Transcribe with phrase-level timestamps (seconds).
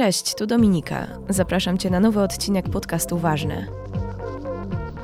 [0.00, 1.06] Cześć, tu Dominika.
[1.28, 3.66] Zapraszam Cię na nowy odcinek podcastu Ważne.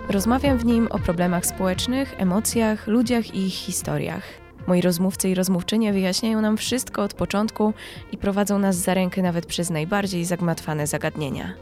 [0.09, 4.23] Rozmawiam w nim o problemach społecznych, emocjach, ludziach i ich historiach.
[4.67, 7.73] Moi rozmówcy i rozmówczynie wyjaśniają nam wszystko od początku
[8.13, 11.55] i prowadzą nas za rękę nawet przez najbardziej zagmatwane zagadnienia.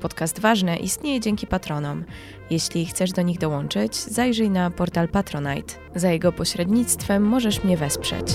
[0.00, 2.04] Podcast Ważne istnieje dzięki patronom.
[2.50, 5.74] Jeśli chcesz do nich dołączyć, zajrzyj na portal Patronite.
[5.94, 8.26] Za jego pośrednictwem możesz mnie wesprzeć.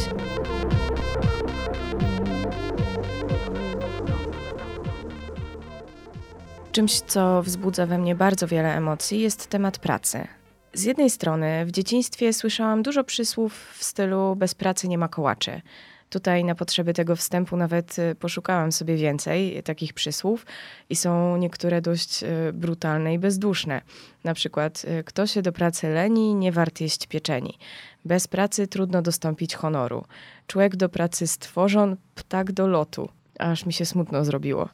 [6.74, 10.28] Czymś, co wzbudza we mnie bardzo wiele emocji, jest temat pracy.
[10.74, 15.62] Z jednej strony w dzieciństwie słyszałam dużo przysłów w stylu bez pracy nie ma kołaczy.
[16.10, 20.46] Tutaj na potrzeby tego wstępu nawet y, poszukałam sobie więcej takich przysłów
[20.90, 23.82] i są niektóre dość y, brutalne i bezduszne.
[24.24, 27.58] Na przykład y, kto się do pracy leni, nie wart jeść pieczeni.
[28.06, 30.06] Bez pracy trudno dostąpić honoru.
[30.48, 33.10] Człowiek do pracy stworzon, ptak do lotu.
[33.40, 34.70] Aż mi się smutno zrobiło.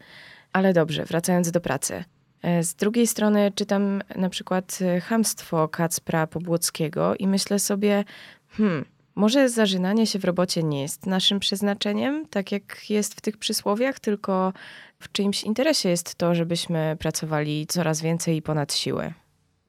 [0.54, 2.04] Ale dobrze, wracając do pracy.
[2.42, 8.04] E, z drugiej strony czytam na przykład Hamstwo Kacpra Pobłockiego i myślę sobie,
[8.50, 13.38] hmm, może zażynanie się w robocie nie jest naszym przeznaczeniem, tak jak jest w tych
[13.38, 14.54] przysłowiach, tylko
[15.00, 19.14] w czyimś interesie jest to, żebyśmy pracowali coraz więcej i ponad siłę.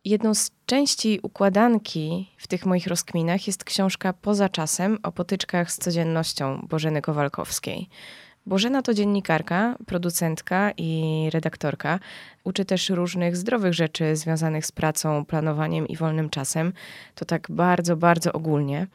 [0.04, 5.78] Jedną z części układanki w tych moich rozkminach jest książka Poza czasem o potyczkach z
[5.78, 7.88] codziennością Bożeny Kowalkowskiej.
[8.46, 11.98] Bożena to dziennikarka, producentka i redaktorka.
[12.44, 16.72] Uczy też różnych zdrowych rzeczy związanych z pracą, planowaniem i wolnym czasem.
[17.14, 18.86] To tak bardzo, bardzo ogólnie.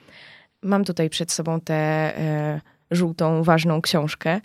[0.61, 4.41] Mam tutaj przed sobą tę e, żółtą, ważną książkę.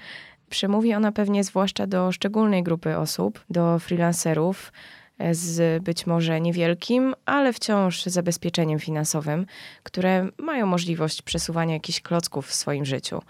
[0.50, 4.72] Przemówi ona pewnie zwłaszcza do szczególnej grupy osób, do freelancerów
[5.18, 9.46] e, z być może niewielkim, ale wciąż zabezpieczeniem finansowym,
[9.82, 13.22] które mają możliwość przesuwania jakichś klocków w swoim życiu.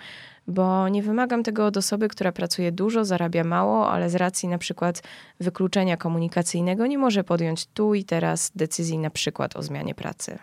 [0.46, 4.58] Bo nie wymagam tego od osoby, która pracuje dużo, zarabia mało, ale z racji na
[4.58, 5.02] przykład
[5.40, 10.38] wykluczenia komunikacyjnego nie może podjąć tu i teraz decyzji na przykład o zmianie pracy.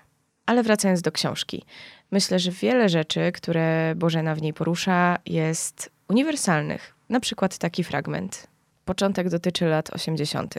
[0.45, 1.66] Ale wracając do książki.
[2.11, 6.95] Myślę, że wiele rzeczy, które Bożena w niej porusza, jest uniwersalnych.
[7.10, 8.48] Na przykład taki fragment.
[8.86, 10.55] Początek dotyczy lat 80.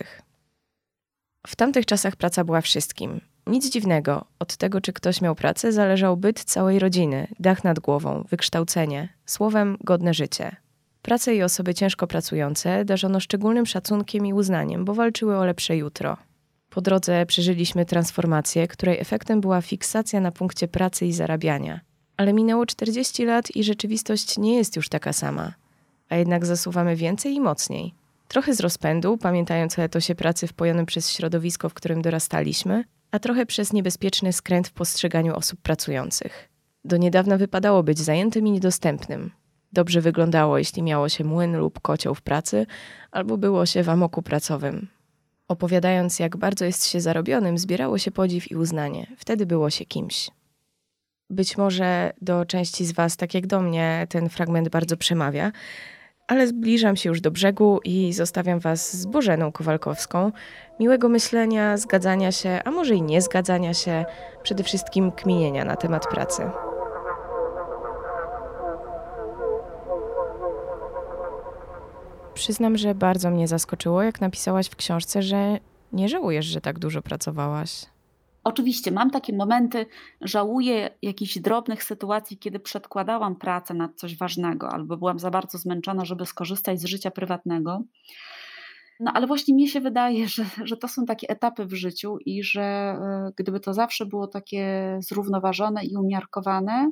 [1.46, 3.20] W tamtych czasach praca była wszystkim.
[3.48, 8.24] Nic dziwnego, od tego, czy ktoś miał pracę, zależał byt całej rodziny, dach nad głową,
[8.30, 10.56] wykształcenie, słowem godne życie.
[11.02, 16.16] Prace i osoby ciężko pracujące darzono szczególnym szacunkiem i uznaniem, bo walczyły o lepsze jutro.
[16.70, 21.80] Po drodze przeżyliśmy transformację, której efektem była fiksacja na punkcie pracy i zarabiania.
[22.16, 25.54] Ale minęło 40 lat i rzeczywistość nie jest już taka sama.
[26.08, 27.94] A jednak zasuwamy więcej i mocniej.
[28.28, 33.46] Trochę z rozpędu, pamiętając o etosie pracy wpojonym przez środowisko, w którym dorastaliśmy, a trochę
[33.46, 36.48] przez niebezpieczny skręt w postrzeganiu osób pracujących.
[36.84, 39.30] Do niedawna wypadało być zajętym i niedostępnym.
[39.72, 42.66] Dobrze wyglądało, jeśli miało się młyn lub kocioł w pracy,
[43.10, 44.88] albo było się w amoku pracowym,
[45.48, 49.06] Opowiadając, jak bardzo jest się zarobionym, zbierało się podziw i uznanie.
[49.16, 50.30] Wtedy było się kimś.
[51.30, 55.52] Być może do części z Was, tak jak do mnie, ten fragment bardzo przemawia,
[56.26, 60.32] ale zbliżam się już do brzegu i zostawiam Was z Bożeną Kowalkowską.
[60.80, 64.04] Miłego myślenia, zgadzania się, a może i nie zgadzania się,
[64.42, 66.50] przede wszystkim kminienia na temat pracy.
[72.34, 75.58] Przyznam, że bardzo mnie zaskoczyło, jak napisałaś w książce, że
[75.92, 77.86] nie żałujesz, że tak dużo pracowałaś.
[78.44, 79.86] Oczywiście, mam takie momenty,
[80.20, 86.04] żałuję jakichś drobnych sytuacji, kiedy przedkładałam pracę nad coś ważnego, albo byłam za bardzo zmęczona,
[86.04, 87.82] żeby skorzystać z życia prywatnego.
[89.00, 92.42] No ale właśnie mi się wydaje, że, że to są takie etapy w życiu i
[92.42, 96.90] że e, gdyby to zawsze było takie zrównoważone i umiarkowane,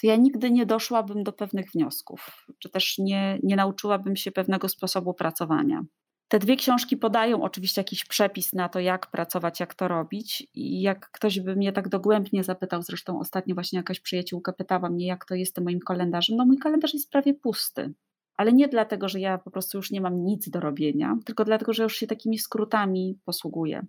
[0.00, 4.68] to ja nigdy nie doszłabym do pewnych wniosków, czy też nie, nie nauczyłabym się pewnego
[4.68, 5.82] sposobu pracowania.
[6.28, 10.48] Te dwie książki podają oczywiście jakiś przepis na to, jak pracować, jak to robić.
[10.54, 15.06] I jak ktoś by mnie tak dogłębnie zapytał, zresztą ostatnio właśnie jakaś przyjaciółka pytała mnie,
[15.06, 16.36] jak to jest tym moim kalendarzem.
[16.36, 17.94] No mój kalendarz jest prawie pusty.
[18.36, 21.72] Ale nie dlatego, że ja po prostu już nie mam nic do robienia, tylko dlatego,
[21.72, 23.86] że już się takimi skrótami posługuję.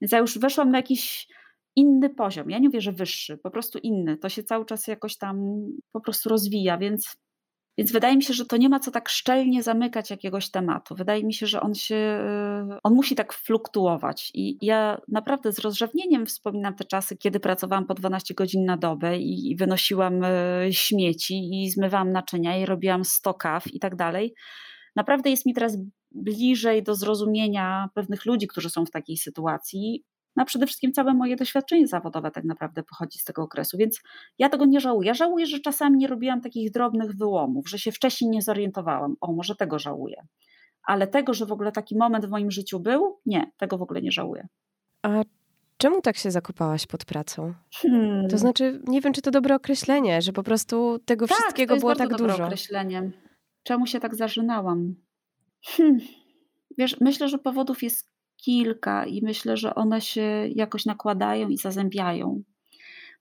[0.00, 1.28] Więc ja już weszłam na jakiś
[1.76, 2.50] inny poziom.
[2.50, 4.16] Ja nie mówię, że wyższy, po prostu inny.
[4.16, 7.16] To się cały czas jakoś tam po prostu rozwija, więc,
[7.78, 10.94] więc wydaje mi się, że to nie ma co tak szczelnie zamykać jakiegoś tematu.
[10.94, 12.24] Wydaje mi się, że on się,
[12.82, 14.30] on musi tak fluktuować.
[14.34, 19.18] I ja naprawdę z rozrzewnieniem wspominam te czasy, kiedy pracowałam po 12 godzin na dobę
[19.18, 24.34] i wynosiłam e, śmieci i zmywałam naczynia i robiłam 100 kaw i tak dalej.
[24.96, 25.78] Naprawdę jest mi teraz
[26.10, 30.04] bliżej do zrozumienia pewnych ludzi, którzy są w takiej sytuacji,
[30.36, 34.00] no a przede wszystkim całe moje doświadczenie zawodowe tak naprawdę pochodzi z tego okresu, więc
[34.38, 35.06] ja tego nie żałuję.
[35.06, 39.16] Ja żałuję, że czasami nie robiłam takich drobnych wyłomów, że się wcześniej nie zorientowałam.
[39.20, 40.26] O, może tego żałuję.
[40.86, 44.02] Ale tego, że w ogóle taki moment w moim życiu był, nie, tego w ogóle
[44.02, 44.48] nie żałuję.
[45.02, 45.22] A
[45.76, 47.54] czemu tak się zakopałaś pod pracą?
[47.74, 48.28] Hmm.
[48.28, 51.74] To znaczy, nie wiem, czy to dobre określenie, że po prostu tego tak, wszystkiego to
[51.74, 52.44] jest było tak dobre dużo.
[52.44, 53.10] określenie.
[53.62, 54.94] Czemu się tak zażynałam?
[55.64, 55.98] Hmm.
[56.78, 58.13] Wiesz, myślę, że powodów jest
[58.44, 62.42] kilka i myślę, że one się jakoś nakładają i zazębiają.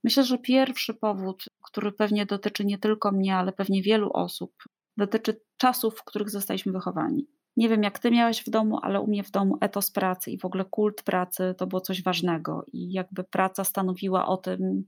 [0.03, 4.53] Myślę, że pierwszy powód, który pewnie dotyczy nie tylko mnie, ale pewnie wielu osób,
[4.97, 7.27] dotyczy czasów, w których zostaliśmy wychowani.
[7.57, 10.39] Nie wiem, jak ty miałeś w domu, ale u mnie w domu etos pracy i
[10.39, 14.83] w ogóle kult pracy to było coś ważnego i jakby praca stanowiła o tym,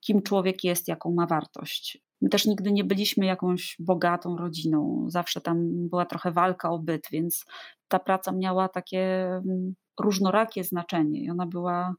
[0.00, 2.02] kim człowiek jest, jaką ma wartość.
[2.20, 7.08] My też nigdy nie byliśmy jakąś bogatą rodziną, zawsze tam była trochę walka o byt,
[7.12, 7.44] więc
[7.92, 11.94] ta praca miała takie mm, różnorakie znaczenie i ona była,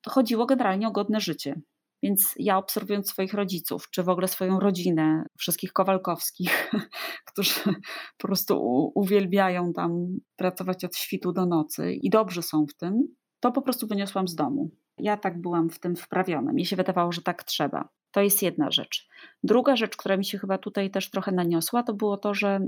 [0.00, 1.60] to chodziło generalnie o godne życie.
[2.02, 6.70] Więc ja obserwując swoich rodziców, czy w ogóle swoją rodzinę, wszystkich Kowalkowskich,
[7.32, 7.60] którzy
[8.18, 10.06] po prostu uwielbiają tam
[10.36, 13.02] pracować od świtu do nocy i dobrze są w tym,
[13.40, 14.70] to po prostu wyniosłam z domu.
[14.98, 16.52] Ja tak byłam w tym wprawiona.
[16.52, 17.88] Mi się wydawało, że tak trzeba.
[18.10, 19.08] To jest jedna rzecz.
[19.42, 22.60] Druga rzecz, która mi się chyba tutaj też trochę naniosła, to było to, że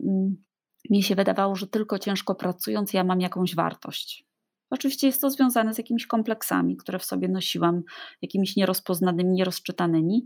[0.91, 4.25] mi się wydawało, że tylko ciężko pracując ja mam jakąś wartość.
[4.71, 7.83] Oczywiście jest to związane z jakimiś kompleksami, które w sobie nosiłam,
[8.23, 10.25] jakimiś nierozpoznanymi, nierozczytanymi.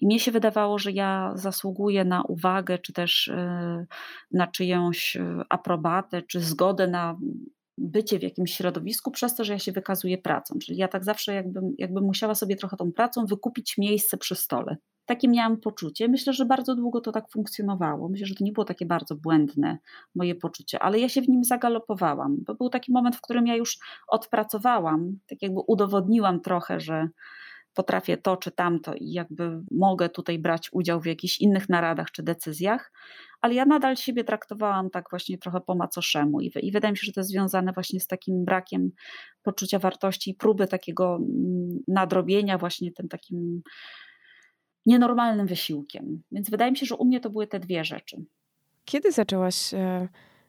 [0.00, 3.86] I mnie się wydawało, że ja zasługuję na uwagę, czy też e,
[4.30, 7.18] na czyjąś e, aprobatę, czy zgodę na
[7.78, 10.58] bycie w jakimś środowisku przez to, że ja się wykazuję pracą.
[10.58, 14.76] Czyli ja tak zawsze jakbym, jakbym musiała sobie trochę tą pracą wykupić miejsce przy stole.
[15.06, 16.08] Takie miałam poczucie.
[16.08, 18.08] Myślę, że bardzo długo to tak funkcjonowało.
[18.08, 19.78] Myślę, że to nie było takie bardzo błędne
[20.14, 22.36] moje poczucie, ale ja się w nim zagalopowałam.
[22.46, 27.08] Bo był taki moment, w którym ja już odpracowałam, tak jakby udowodniłam trochę, że
[27.76, 32.22] potrafię to czy tamto i jakby mogę tutaj brać udział w jakichś innych naradach czy
[32.22, 32.92] decyzjach,
[33.40, 37.06] ale ja nadal siebie traktowałam tak właśnie trochę po macoszemu i, i wydaje mi się,
[37.06, 38.90] że to jest związane właśnie z takim brakiem
[39.42, 43.62] poczucia wartości i próby takiego mm, nadrobienia właśnie tym takim
[44.86, 46.22] nienormalnym wysiłkiem.
[46.32, 48.24] Więc wydaje mi się, że u mnie to były te dwie rzeczy.
[48.84, 50.08] Kiedy zaczęłaś e,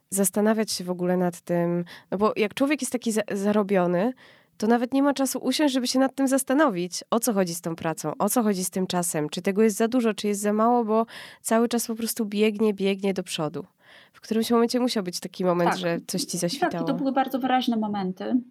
[0.09, 1.85] zastanawiać się w ogóle nad tym?
[2.11, 4.13] No bo jak człowiek jest taki za zarobiony,
[4.57, 7.61] to nawet nie ma czasu usiąść, żeby się nad tym zastanowić, o co chodzi z
[7.61, 10.41] tą pracą, o co chodzi z tym czasem, czy tego jest za dużo, czy jest
[10.41, 11.05] za mało, bo
[11.41, 13.65] cały czas po prostu biegnie, biegnie do przodu.
[14.13, 15.79] W którymś momencie musiał być taki moment, tak.
[15.79, 16.71] że coś ci zaświtało.
[16.71, 18.41] Tak, to były bardzo wyraźne momenty.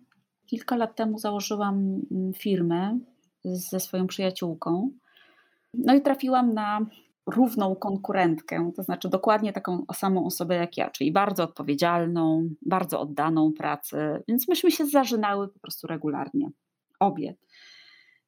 [0.46, 2.98] Kilka lat temu założyłam mm, firmę
[3.44, 4.90] ze swoją przyjaciółką.
[5.74, 6.86] No i trafiłam na
[7.26, 13.52] równą konkurentkę, to znaczy dokładnie taką samą osobę jak ja, czyli bardzo odpowiedzialną, bardzo oddaną
[13.52, 16.50] pracy, więc myśmy się zażynały po prostu regularnie,
[17.00, 17.34] obie.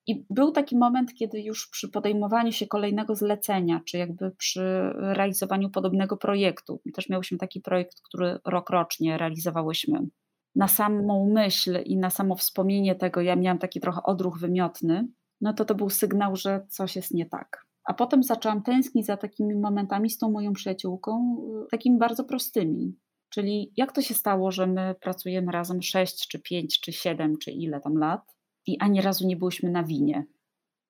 [0.06, 5.70] I był taki moment, kiedy już przy podejmowaniu się kolejnego zlecenia, czy jakby przy realizowaniu
[5.70, 10.06] podobnego projektu, też miałyśmy taki projekt, który rok rocznie realizowałyśmy.
[10.54, 15.08] Na samą myśl i na samo wspomnienie tego, ja miałam taki trochę odruch wymiotny,
[15.40, 17.66] no to to był sygnał, że coś jest nie tak.
[17.84, 22.96] A potem zaczęłam tęsknić za takimi momentami z tą moją przyjaciółką, y, takimi bardzo prostymi.
[23.28, 27.50] Czyli jak to się stało, że my pracujemy razem 6, czy 5, czy 7, czy
[27.50, 28.36] ile tam lat
[28.66, 30.26] i ani razu nie byłyśmy na winie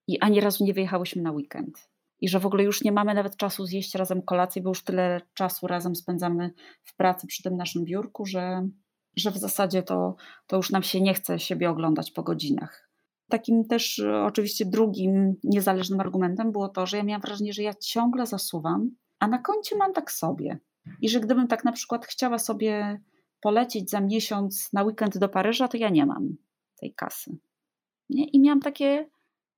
[0.07, 1.89] i ani razu nie wyjechałyśmy na weekend.
[2.21, 5.21] I że w ogóle już nie mamy nawet czasu zjeść razem kolacji, bo już tyle
[5.35, 6.51] czasu razem spędzamy
[6.85, 8.69] w pracy przy tym naszym biurku, że,
[9.17, 12.88] że w zasadzie to, to już nam się nie chce siebie oglądać po godzinach.
[13.29, 17.75] Takim też e, oczywiście drugim niezależnym argumentem było to, że ja miałam wrażenie, że ja
[17.75, 20.59] ciągle zasuwam, a na koncie mam tak sobie.
[21.01, 23.01] I że gdybym tak na przykład chciała sobie
[23.41, 26.37] polecieć za miesiąc na weekend do Paryża, to ja nie mam
[26.81, 27.37] tej kasy.
[28.11, 28.25] Nie?
[28.25, 29.09] I miałam takie,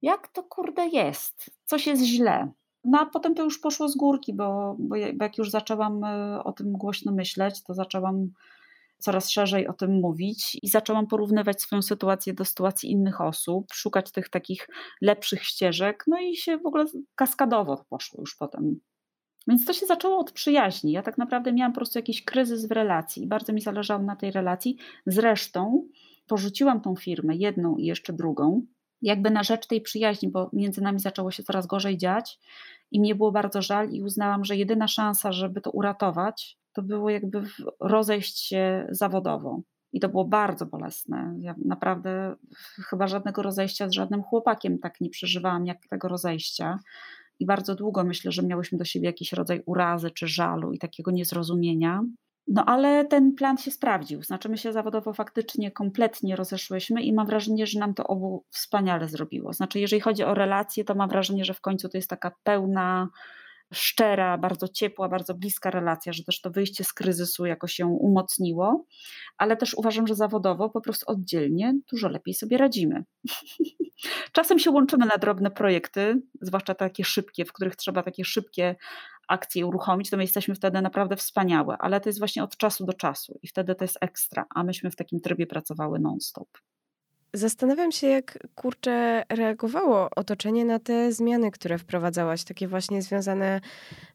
[0.02, 1.50] jak to kurde jest?
[1.64, 2.52] Coś jest źle.
[2.84, 6.52] No a potem to już poszło z górki, bo, bo jak już zaczęłam e, o
[6.52, 8.30] tym głośno myśleć, to zaczęłam
[9.00, 14.12] coraz szerzej o tym mówić i zaczęłam porównywać swoją sytuację do sytuacji innych osób, szukać
[14.12, 14.68] tych takich
[15.00, 18.80] lepszych ścieżek, no i się w ogóle kaskadowo poszło już potem.
[19.48, 20.92] Więc to się zaczęło od przyjaźni.
[20.92, 24.16] Ja tak naprawdę miałam po prostu jakiś kryzys w relacji i bardzo mi zależało na
[24.16, 24.76] tej relacji.
[25.06, 25.88] Zresztą
[26.26, 28.66] porzuciłam tą firmę, jedną i jeszcze drugą,
[29.02, 32.38] jakby na rzecz tej przyjaźni, bo między nami zaczęło się coraz gorzej dziać
[32.90, 37.10] i mnie było bardzo żal i uznałam, że jedyna szansa, żeby to uratować, to było
[37.10, 37.42] jakby
[37.80, 39.62] rozejść się zawodowo.
[39.92, 41.34] I to było bardzo bolesne.
[41.38, 42.36] Ja naprawdę
[42.88, 46.78] chyba żadnego rozejścia z żadnym chłopakiem tak nie przeżywałam jak tego rozejścia.
[47.38, 51.10] I bardzo długo myślę, że miałyśmy do siebie jakiś rodzaj urazy czy żalu i takiego
[51.10, 52.02] niezrozumienia.
[52.48, 54.22] No ale ten plan się sprawdził.
[54.22, 59.08] Znaczy my się zawodowo faktycznie kompletnie rozeszłyśmy i mam wrażenie, że nam to obu wspaniale
[59.08, 59.52] zrobiło.
[59.52, 63.08] Znaczy jeżeli chodzi o relacje, to mam wrażenie, że w końcu to jest taka pełna
[63.72, 68.84] szczera, bardzo ciepła, bardzo bliska relacja, że też to wyjście z kryzysu jakoś się umocniło,
[69.38, 73.04] ale też uważam, że zawodowo po prostu oddzielnie dużo lepiej sobie radzimy.
[74.32, 78.76] Czasem się łączymy na drobne projekty, zwłaszcza takie szybkie, w których trzeba takie szybkie
[79.28, 82.92] akcje uruchomić, to my jesteśmy wtedy naprawdę wspaniałe, ale to jest właśnie od czasu do
[82.92, 86.48] czasu i wtedy to jest ekstra, a myśmy w takim trybie pracowały non-stop.
[87.32, 93.60] Zastanawiam się, jak kurczę reagowało otoczenie na te zmiany, które wprowadzałaś, takie właśnie związane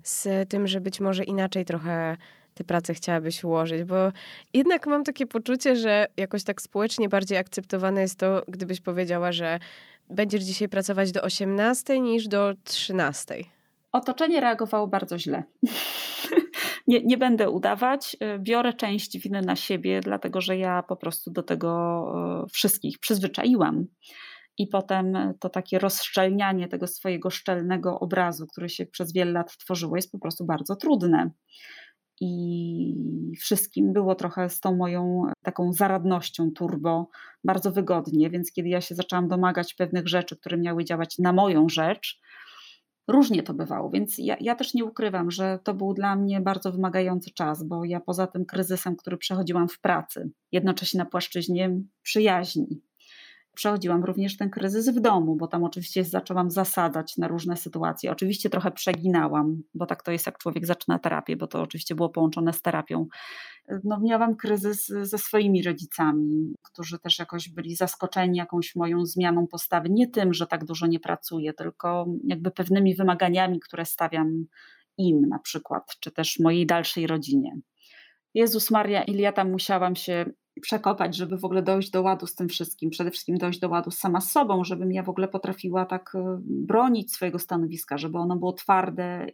[0.03, 2.17] z tym, że być może inaczej trochę
[2.53, 4.11] te prace chciałabyś ułożyć, bo
[4.53, 9.59] jednak mam takie poczucie, że jakoś tak społecznie bardziej akceptowane jest to, gdybyś powiedziała, że
[10.09, 13.54] będziesz dzisiaj pracować do 18 niż do 13.
[13.95, 15.43] Otoczenie reagowało bardzo źle.
[16.87, 18.17] nie, nie będę udawać.
[18.35, 22.03] Y, biorę część winy na siebie, dlatego że ja po prostu do tego
[22.45, 23.85] y, wszystkich przyzwyczaiłam.
[24.57, 29.95] I potem to takie rozszczelnianie tego swojego szczelnego obrazu, który się przez wiele lat tworzyło,
[29.95, 31.31] jest po prostu bardzo trudne.
[32.21, 37.09] I wszystkim było trochę z tą moją taką zaradnością turbo
[37.43, 41.69] bardzo wygodnie, więc kiedy ja się zaczęłam domagać pewnych rzeczy, które miały działać na moją
[41.69, 42.19] rzecz,
[43.07, 46.71] różnie to bywało, więc ja, ja, też nie ukrywam, że to był dla mnie bardzo
[46.71, 52.81] wymagający czas, bo ja poza tym kryzysem, który przechodziłam w pracy, jednocześnie na płaszczyźnie przyjaźni,
[53.55, 58.11] Przechodziłam również ten kryzys w domu, bo tam oczywiście zaczęłam zasadzać na różne sytuacje.
[58.11, 62.09] Oczywiście trochę przeginałam, bo tak to jest, jak człowiek zaczyna terapię, bo to oczywiście było
[62.09, 63.07] połączone z terapią.
[63.83, 69.89] No, miałam kryzys ze swoimi rodzicami, którzy też jakoś byli zaskoczeni jakąś moją zmianą postawy.
[69.89, 74.45] Nie tym, że tak dużo nie pracuję, tylko jakby pewnymi wymaganiami, które stawiam
[74.97, 77.55] im na przykład, czy też mojej dalszej rodzinie.
[78.33, 80.25] Jezus Maria, ile ja tam musiałam się
[80.61, 82.89] przekopać, żeby w ogóle dojść do ładu z tym wszystkim.
[82.89, 86.37] Przede wszystkim dojść do ładu sama z sobą, żebym ja w ogóle potrafiła tak e,
[86.41, 89.27] bronić swojego stanowiska, żeby ono było twarde,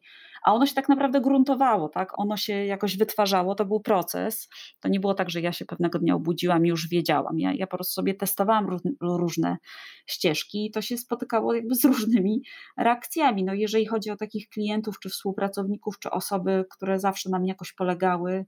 [0.43, 2.19] a ono się tak naprawdę gruntowało, tak?
[2.19, 4.49] Ono się jakoś wytwarzało, to był proces.
[4.79, 7.39] To nie było tak, że ja się pewnego dnia obudziłam i już wiedziałam.
[7.39, 9.57] Ja, ja po prostu sobie testowałam różne
[10.07, 12.41] ścieżki i to się spotykało jakby z różnymi
[12.77, 13.43] reakcjami.
[13.43, 17.73] No jeżeli chodzi o takich klientów, czy współpracowników, czy osoby, które zawsze na mnie jakoś
[17.73, 18.45] polegały,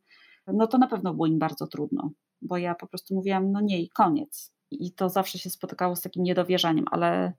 [0.48, 2.12] no to na pewno było im bardzo trudno
[2.44, 4.54] bo ja po prostu mówiłam, no nie i koniec.
[4.72, 7.34] I to zawsze się spotykało z takim niedowierzaniem, ale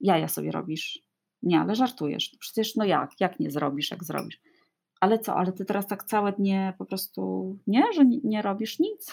[0.00, 1.02] jaja sobie robisz.
[1.42, 2.36] Nie, ale żartujesz.
[2.40, 4.40] Przecież no jak, jak nie zrobisz, jak zrobisz.
[5.00, 9.10] Ale co, ale ty teraz tak całe dnie po prostu nie, że nie robisz nic?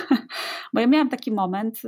[0.74, 1.82] Bo ja miałam taki moment,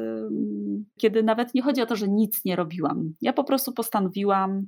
[0.98, 3.14] kiedy nawet nie chodzi o to, że nic nie robiłam.
[3.20, 4.66] Ja po prostu postanowiłam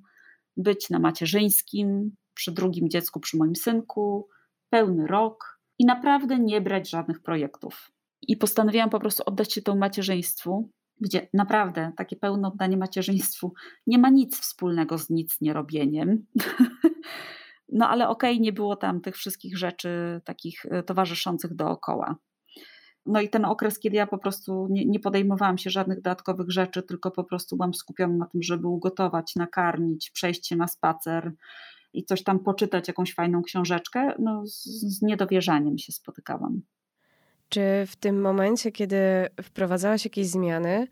[0.56, 4.28] być na macierzyńskim, przy drugim dziecku, przy moim synku,
[4.70, 5.51] pełny rok
[5.82, 7.90] i naprawdę nie brać żadnych projektów.
[8.28, 10.70] I postanowiłam po prostu oddać się temu macierzyństwu,
[11.00, 13.52] gdzie naprawdę takie pełne oddanie macierzyństwu
[13.86, 16.18] nie ma nic wspólnego z nic nierobieniem.
[17.74, 22.16] No ale okej, okay, nie było tam tych wszystkich rzeczy takich e, towarzyszących dookoła.
[23.06, 26.82] No i ten okres, kiedy ja po prostu nie, nie, podejmowałam się żadnych dodatkowych rzeczy,
[26.82, 31.32] tylko po prostu byłam skupiona na tym, żeby ugotować, nakarmić, przejść się na spacer,
[31.92, 36.62] i coś tam poczytać, jakąś fajną książeczkę, no z, z niedowierzaniem się spotykałam.
[37.48, 38.96] Czy w tym momencie, kiedy
[39.42, 40.86] wprowadzałaś jakieś zmiany,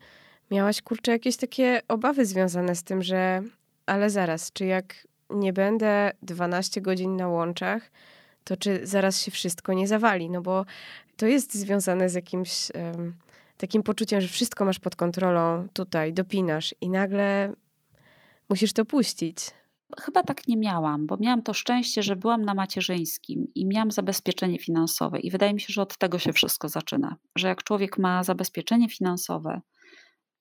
[0.51, 3.43] miałaś kurczę jakieś takie obawy związane z tym, że
[3.85, 7.91] ale zaraz, czy jak nie będę 12 godzin na łączach,
[8.43, 10.29] to czy zaraz się wszystko nie zawali?
[10.29, 10.65] No bo
[11.17, 13.13] to jest związane z jakimś um,
[13.57, 17.53] takim poczuciem, że wszystko masz pod kontrolą tutaj, dopinasz i nagle
[18.49, 19.37] musisz to puścić.
[19.99, 24.59] Chyba tak nie miałam, bo miałam to szczęście, że byłam na macierzyńskim i miałam zabezpieczenie
[24.59, 27.15] finansowe, i wydaje mi się, że od tego się wszystko zaczyna.
[27.37, 29.61] Że jak człowiek ma zabezpieczenie finansowe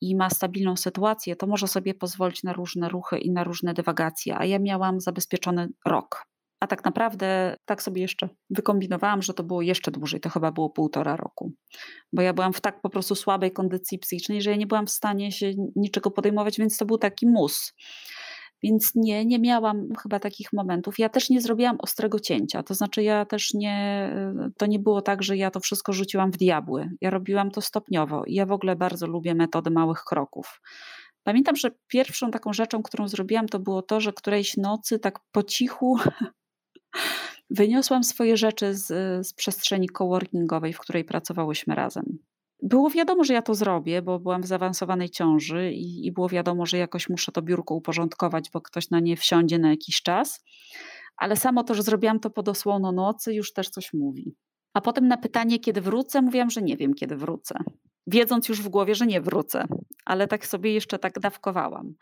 [0.00, 4.38] i ma stabilną sytuację, to może sobie pozwolić na różne ruchy i na różne dywagacje,
[4.38, 6.26] a ja miałam zabezpieczony rok.
[6.60, 10.70] A tak naprawdę tak sobie jeszcze wykombinowałam, że to było jeszcze dłużej, to chyba było
[10.70, 11.52] półtora roku.
[12.12, 14.90] Bo ja byłam w tak po prostu słabej kondycji psychicznej, że ja nie byłam w
[14.90, 17.72] stanie się niczego podejmować, więc to był taki mus.
[18.62, 20.98] Więc nie, nie miałam chyba takich momentów.
[20.98, 22.62] Ja też nie zrobiłam ostrego cięcia.
[22.62, 24.10] To znaczy, ja też nie,
[24.58, 26.90] to nie było tak, że ja to wszystko rzuciłam w diabły.
[27.00, 30.60] Ja robiłam to stopniowo i ja w ogóle bardzo lubię metody małych kroków.
[31.22, 35.42] Pamiętam, że pierwszą taką rzeczą, którą zrobiłam, to było to, że którejś nocy tak po
[35.42, 35.96] cichu
[37.50, 38.86] wyniosłam swoje rzeczy z,
[39.26, 42.18] z przestrzeni coworkingowej, w której pracowałyśmy razem.
[42.62, 46.66] Było wiadomo, że ja to zrobię, bo byłam w zaawansowanej ciąży i, i było wiadomo,
[46.66, 50.44] że jakoś muszę to biurko uporządkować, bo ktoś na nie wsiądzie na jakiś czas.
[51.16, 54.34] Ale samo to, że zrobiłam to pod osłoną nocy, już też coś mówi.
[54.74, 57.58] A potem na pytanie, kiedy wrócę, mówiłam, że nie wiem, kiedy wrócę.
[58.06, 59.64] Wiedząc już w głowie, że nie wrócę,
[60.04, 61.94] ale tak sobie jeszcze tak dawkowałam.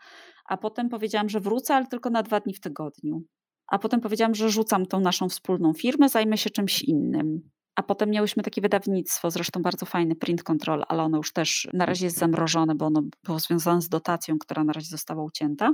[0.45, 3.23] A potem powiedziałam, że wrócę, ale tylko na dwa dni w tygodniu.
[3.67, 7.49] a potem powiedziałam, że rzucam tą naszą wspólną firmę, zajmę się czymś innym.
[7.79, 11.85] A potem miałyśmy takie wydawnictwo, zresztą bardzo fajne, Print Control, ale ono już też na
[11.85, 15.73] razie jest zamrożone, bo ono było związane z dotacją, która na razie została ucięta.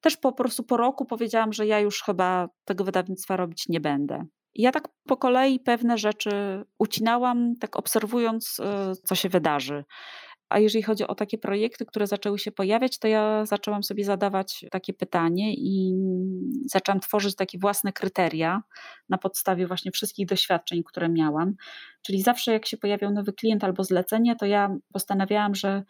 [0.00, 4.24] Też po prostu po roku powiedziałam, że ja już chyba tego wydawnictwa robić nie będę.
[4.54, 6.30] I ja tak po kolei pewne rzeczy
[6.78, 8.62] ucinałam, tak obserwując, y,
[9.04, 9.84] co się wydarzy.
[10.48, 14.64] A jeżeli chodzi o takie projekty, które zaczęły się pojawiać, to ja zaczęłam sobie zadawać
[14.70, 15.94] takie pytanie i
[16.66, 18.62] zaczęłam tworzyć takie własne kryteria
[19.08, 21.54] na podstawie właśnie wszystkich doświadczeń, które miałam.
[22.02, 25.82] Czyli zawsze jak się pojawiał nowy klient albo zlecenie, to ja postanawiałam, że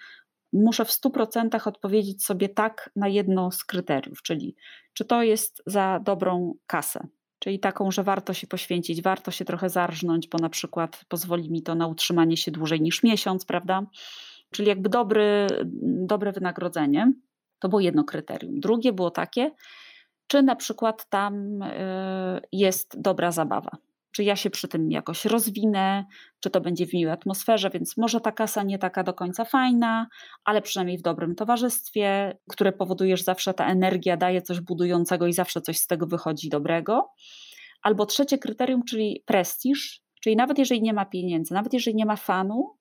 [0.53, 4.57] muszę w 100% odpowiedzieć sobie tak na jedno z kryteriów, czyli
[4.93, 7.07] czy to jest za dobrą kasę,
[7.39, 11.63] czyli taką, że warto się poświęcić, warto się trochę zarżnąć, bo na przykład pozwoli mi
[11.63, 13.87] to na utrzymanie się dłużej niż miesiąc, prawda?
[14.51, 15.47] Czyli jakby dobry,
[16.07, 17.13] dobre wynagrodzenie.
[17.59, 18.61] To było jedno kryterium.
[18.61, 19.51] Drugie było takie,
[20.27, 23.71] czy na przykład tam y, jest dobra zabawa.
[24.13, 26.05] Czy ja się przy tym jakoś rozwinę,
[26.41, 30.07] czy to będzie w miłej atmosferze, więc może ta kasa nie taka do końca fajna,
[30.45, 35.33] ale przynajmniej w dobrym towarzystwie, które powoduje, że zawsze ta energia daje coś budującego i
[35.33, 37.11] zawsze coś z tego wychodzi dobrego.
[37.83, 42.17] Albo trzecie kryterium, czyli prestiż, czyli nawet jeżeli nie ma pieniędzy, nawet jeżeli nie ma
[42.17, 42.77] fanu,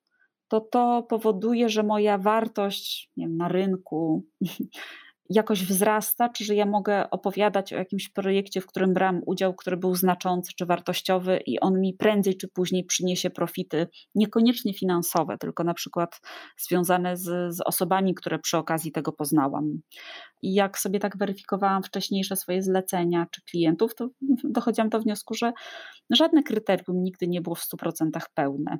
[0.48, 4.24] to to powoduje, że moja wartość wiem, na rynku
[5.30, 9.76] jakoś wzrasta, czy że ja mogę opowiadać o jakimś projekcie, w którym brałam udział, który
[9.76, 15.64] był znaczący czy wartościowy i on mi prędzej czy później przyniesie profity, niekoniecznie finansowe, tylko
[15.64, 16.20] na przykład
[16.58, 19.80] związane z, z osobami, które przy okazji tego poznałam.
[20.42, 24.08] I jak sobie tak weryfikowałam wcześniejsze swoje zlecenia czy klientów, to
[24.44, 25.52] dochodziłam do wniosku, że
[26.10, 28.78] żadne kryterium nigdy nie było w 100% pełne.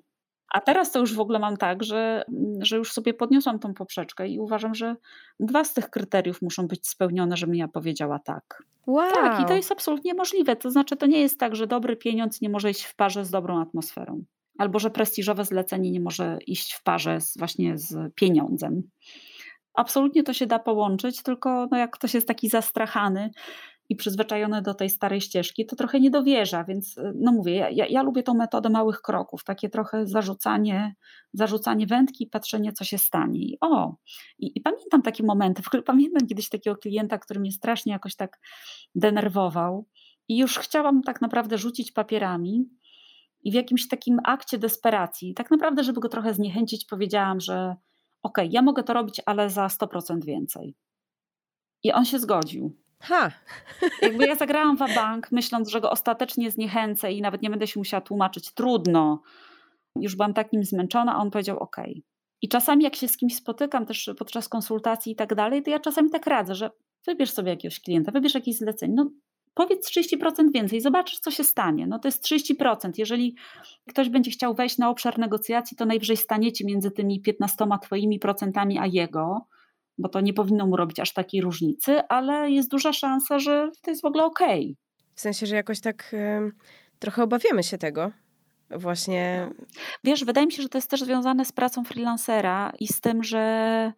[0.52, 2.24] A teraz to już w ogóle mam tak, że,
[2.60, 4.96] że już sobie podniosłam tą poprzeczkę i uważam, że
[5.40, 8.62] dwa z tych kryteriów muszą być spełnione, żebym ja powiedziała tak.
[8.86, 9.12] Wow.
[9.12, 10.56] Tak, i to jest absolutnie możliwe.
[10.56, 13.30] To znaczy, to nie jest tak, że dobry pieniądz nie może iść w parze z
[13.30, 14.22] dobrą atmosferą,
[14.58, 18.82] albo że prestiżowe zlecenie nie może iść w parze z, właśnie z pieniądzem.
[19.74, 23.30] Absolutnie to się da połączyć, tylko no jak ktoś jest taki zastrachany,
[23.88, 27.70] i przyzwyczajony do tej starej ścieżki, to trochę nie dowierza, więc y, no mówię, ja,
[27.70, 30.94] ja, ja lubię tą metodę małych kroków, takie trochę zarzucanie,
[31.32, 33.40] zarzucanie wędki patrzenie, co się stanie.
[33.40, 33.96] I o,
[34.38, 38.16] i, i pamiętam takie momenty, w ogóle pamiętam kiedyś takiego klienta, który mnie strasznie jakoś
[38.16, 38.40] tak
[38.94, 39.86] denerwował
[40.28, 42.68] i już chciałam tak naprawdę rzucić papierami
[43.44, 47.76] i w jakimś takim akcie desperacji, tak naprawdę, żeby go trochę zniechęcić, powiedziałam, że
[48.22, 50.74] okej, okay, ja mogę to robić, ale za 100% więcej.
[51.82, 52.85] I on się zgodził.
[53.02, 53.30] Ha!
[54.02, 57.80] Jakby ja zagrałam w bank, myśląc, że go ostatecznie zniechęcę i nawet nie będę się
[57.80, 58.54] musiała tłumaczyć.
[58.54, 59.22] Trudno.
[60.00, 61.76] Już byłam takim zmęczona, a on powiedział OK.
[62.42, 65.80] I czasami jak się z kimś spotykam też podczas konsultacji i tak dalej, to ja
[65.80, 66.70] czasami tak radzę, że
[67.06, 68.94] wybierz sobie jakiegoś klienta, wybierz jakieś zlecenie.
[68.96, 69.10] No
[69.54, 71.86] powiedz 30% więcej, zobaczysz co się stanie.
[71.86, 72.90] No to jest 30%.
[72.98, 73.36] Jeżeli
[73.88, 78.78] ktoś będzie chciał wejść na obszar negocjacji, to najwyżej staniecie między tymi 15 twoimi procentami
[78.78, 79.46] a jego
[79.98, 83.90] bo to nie powinno mu robić aż takiej różnicy, ale jest duża szansa, że to
[83.90, 84.62] jest w ogóle okej.
[84.64, 84.74] Okay.
[85.14, 86.50] W sensie, że jakoś tak y,
[86.98, 88.12] trochę obawiamy się tego.
[88.70, 89.50] Właśnie.
[90.04, 93.22] Wiesz, wydaje mi się, że to jest też związane z pracą freelancera i z tym,
[93.22, 93.92] że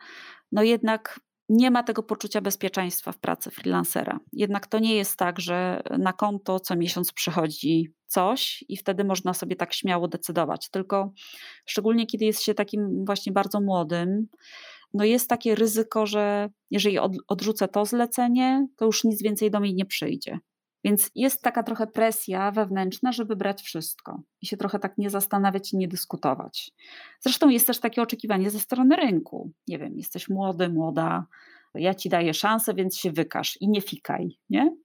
[0.53, 4.21] no jednak nie ma tego poczucia bezpieczeństwa w pracy freelancera.
[4.33, 9.35] Jednak to nie jest tak, że na konto co miesiąc przychodzi coś i wtedy można
[9.35, 10.71] sobie tak śmiało decydować.
[10.71, 11.13] Tylko
[11.67, 14.29] szczególnie kiedy jest się takim właśnie bardzo młodym,
[14.95, 19.61] no jest takie ryzyko, że jeżeli od, odrzucę to zlecenie, to już nic więcej do
[19.61, 20.39] mnie nie przyjdzie.
[20.85, 25.73] Więc jest taka trochę presja wewnętrzna, żeby brać wszystko i się trochę tak nie zastanawiać
[25.73, 26.71] i nie dyskutować.
[27.21, 29.53] Zresztą jest też takie oczekiwanie ze strony rynku.
[29.69, 31.27] Nie wiem, jesteś młody, młoda,
[31.75, 34.77] ja ci daję szansę, więc się wykaż i nie fikaj, nie?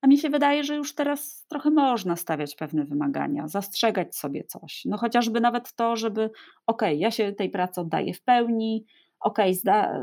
[0.00, 4.82] A mi się wydaje, że już teraz trochę można stawiać pewne wymagania, zastrzegać sobie coś.
[4.84, 6.30] No chociażby nawet to, żeby,
[6.66, 8.84] okay, ja się tej pracy oddaję w pełni,
[9.24, 9.52] okay,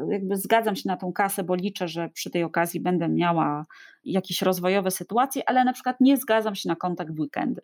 [0.10, 3.66] jakby zgadzam się na tą kasę, bo liczę, że przy tej okazji będę miała
[4.04, 7.62] jakieś rozwojowe sytuacje, ale na przykład nie zgadzam się na kontakt w weekendy.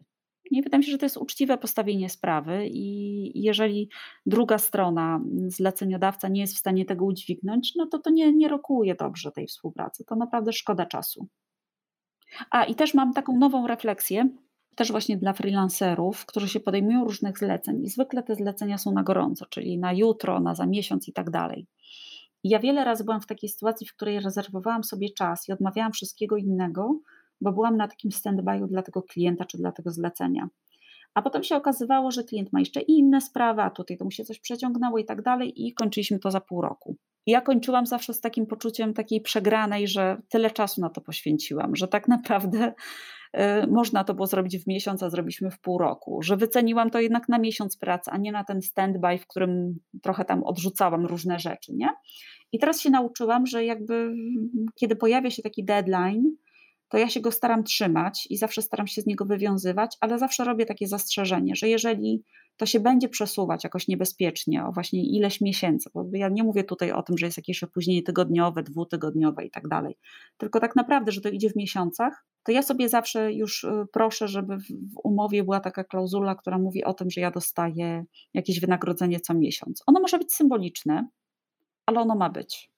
[0.52, 3.90] Nie wydaje mi się, że to jest uczciwe postawienie sprawy i jeżeli
[4.26, 8.96] druga strona, zleceniodawca nie jest w stanie tego udźwignąć, no to to nie, nie rokuje
[8.96, 10.04] dobrze tej współpracy.
[10.06, 11.28] To naprawdę szkoda czasu.
[12.52, 14.30] A i też mam taką nową refleksję,
[14.78, 19.04] też właśnie dla freelancerów, którzy się podejmują różnych zleceń i zwykle te zlecenia są na
[19.04, 21.68] gorąco, czyli na jutro, na za miesiąc i tak dalej.
[22.44, 26.38] Ja wiele razy byłam w takiej sytuacji, w której rezerwowałam sobie czas i odmawiałam wszystkiego
[26.38, 27.00] innego,
[27.42, 30.50] bo byłam na takim stand-by'u dla tego klienta czy dla tego zlecenia.
[31.14, 34.24] A potem się okazywało, że klient ma jeszcze inne sprawy, a tutaj to mu się
[34.24, 36.96] coś przeciągnęło i tak dalej, i kończyliśmy to za pół roku.
[37.26, 41.88] Ja kończyłam zawsze z takim poczuciem takiej przegranej, że tyle czasu na to poświęciłam, że
[41.88, 42.74] tak naprawdę
[43.68, 47.30] można to było zrobić w miesiąc, a zrobiliśmy w pół roku, że wyceniłam to jednak
[47.30, 51.74] na miesiąc pracy, a nie na ten stand-by, w którym trochę tam odrzucałam różne rzeczy,
[51.76, 51.90] nie?
[52.52, 54.14] I teraz się nauczyłam, że jakby
[54.76, 56.24] kiedy pojawia się taki deadline,
[56.90, 60.44] to ja się go staram trzymać i zawsze staram się z niego wywiązywać, ale zawsze
[60.44, 62.24] robię takie zastrzeżenie, że jeżeli
[62.58, 66.92] to się będzie przesuwać jakoś niebezpiecznie o właśnie ileś miesięcy, bo ja nie mówię tutaj
[66.92, 69.98] o tym, że jest jakieś opóźnienie tygodniowe, dwutygodniowe i tak dalej,
[70.38, 74.28] tylko tak naprawdę, że to idzie w miesiącach, to ja sobie zawsze już y, proszę,
[74.28, 79.20] żeby w umowie była taka klauzula, która mówi o tym, że ja dostaję jakieś wynagrodzenie
[79.20, 79.84] co miesiąc.
[79.88, 81.08] Ono może być symboliczne,
[81.86, 82.72] ale ono ma być.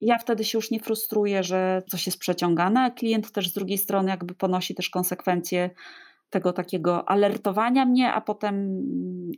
[0.00, 3.78] Ja wtedy się już nie frustruję, że coś jest przeciągane, a klient też z drugiej
[3.78, 5.70] strony jakby ponosi też konsekwencje
[6.32, 8.82] tego takiego alertowania mnie, a potem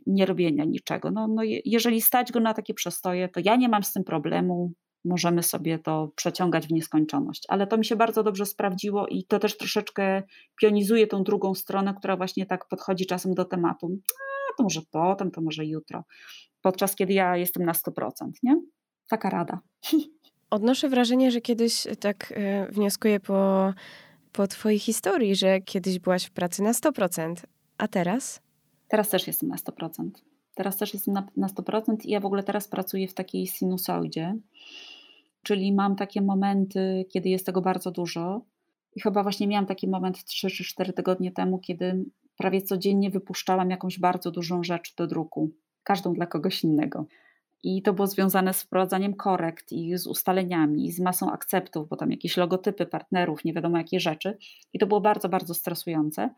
[0.07, 1.11] nie robienia niczego.
[1.11, 4.71] No, no jeżeli stać go na takie przestoje, to ja nie mam z tym problemu.
[5.05, 7.43] Możemy sobie to przeciągać w nieskończoność.
[7.49, 10.23] Ale to mi się bardzo dobrze sprawdziło i to też troszeczkę
[10.61, 13.87] pionizuje tą drugą stronę, która właśnie tak podchodzi czasem do tematu.
[13.91, 16.03] A, to może potem, to może jutro.
[16.61, 18.09] Podczas kiedy ja jestem na 100%,
[18.43, 18.55] nie?
[19.09, 19.59] Taka rada.
[20.49, 23.73] Odnoszę wrażenie, że kiedyś tak e, wnioskuję po,
[24.35, 27.33] po Twojej historii, że kiedyś byłaś w pracy na 100%,
[27.77, 28.41] a teraz?
[28.87, 30.09] Teraz też jestem na 100%.
[30.55, 34.35] Teraz też jestem na, na 100% i ja w ogóle teraz pracuję w takiej sinusoidzie,
[35.43, 38.41] czyli mam takie momenty, kiedy jest tego bardzo dużo.
[38.95, 42.05] I chyba właśnie miałam taki moment 3 czy 4 tygodnie temu, kiedy
[42.37, 45.51] prawie codziennie wypuszczałam jakąś bardzo dużą rzecz do druku,
[45.83, 47.05] każdą dla kogoś innego.
[47.63, 51.95] I to było związane z wprowadzaniem korekt i z ustaleniami, i z masą akceptów, bo
[51.95, 54.37] tam jakieś logotypy partnerów, nie wiadomo jakie rzeczy.
[54.73, 56.29] I to było bardzo, bardzo stresujące.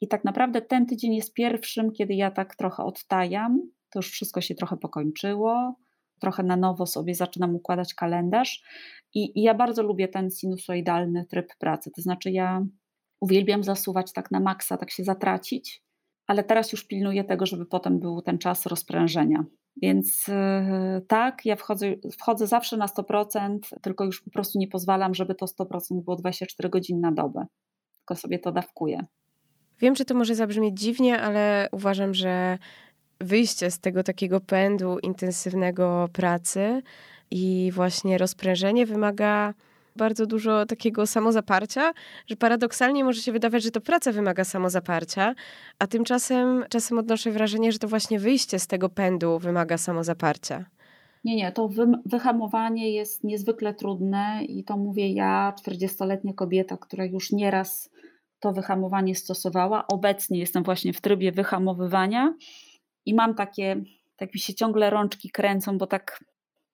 [0.00, 3.60] I tak naprawdę ten tydzień jest pierwszym, kiedy ja tak trochę odtajam.
[3.90, 5.74] To już wszystko się trochę pokończyło.
[6.20, 8.62] Trochę na nowo sobie zaczynam układać kalendarz.
[9.14, 11.90] I, i ja bardzo lubię ten sinusoidalny tryb pracy.
[11.96, 12.66] To znaczy, ja
[13.20, 15.82] uwielbiam zasuwać tak na maksa, tak się zatracić,
[16.26, 19.44] ale teraz już pilnuję tego, żeby potem był ten czas rozprężenia
[19.76, 21.86] więc e, tak, ja wchodzę,
[22.20, 26.68] wchodzę zawsze na 100%, tylko już po prostu nie pozwalam, żeby to 100% było 24
[26.68, 27.46] godziny na dobę.
[27.98, 29.00] Tylko sobie to dawkuję.
[29.80, 32.58] Wiem, że to może zabrzmieć dziwnie, ale uważam, że
[33.20, 36.82] wyjście z tego takiego pędu intensywnego pracy
[37.30, 39.54] i właśnie rozprężenie wymaga
[39.96, 41.92] bardzo dużo takiego samozaparcia,
[42.26, 45.34] że paradoksalnie może się wydawać, że to praca wymaga samozaparcia,
[45.78, 50.64] a tymczasem czasem odnoszę wrażenie, że to właśnie wyjście z tego pędu wymaga samozaparcia.
[51.24, 57.04] Nie, nie, to wy, wyhamowanie jest niezwykle trudne i to mówię ja, 40-letnia kobieta, która
[57.04, 57.90] już nieraz
[58.40, 59.86] to wyhamowanie stosowała.
[59.86, 62.34] Obecnie jestem właśnie w trybie wyhamowywania
[63.06, 63.82] i mam takie,
[64.16, 66.24] tak mi się ciągle rączki kręcą, bo tak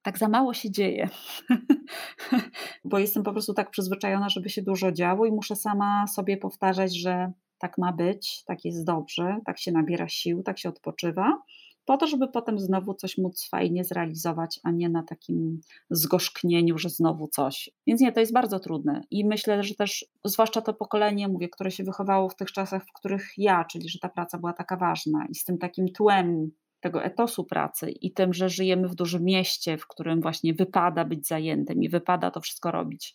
[0.02, 1.08] tak za mało się dzieje,
[2.84, 6.96] bo jestem po prostu tak przyzwyczajona, żeby się dużo działo i muszę sama sobie powtarzać,
[6.98, 11.42] że tak ma być, tak jest dobrze, tak się nabiera sił, tak się odpoczywa,
[11.88, 16.88] po to, żeby potem znowu coś móc fajnie zrealizować, a nie na takim zgorzknieniu, że
[16.88, 17.70] znowu coś.
[17.86, 21.70] Więc nie, to jest bardzo trudne i myślę, że też, zwłaszcza to pokolenie, mówię, które
[21.70, 25.26] się wychowało w tych czasach, w których ja, czyli że ta praca była taka ważna
[25.30, 29.78] i z tym takim tłem tego etosu pracy i tym, że żyjemy w dużym mieście,
[29.78, 33.14] w którym właśnie wypada być zajętym i wypada to wszystko robić.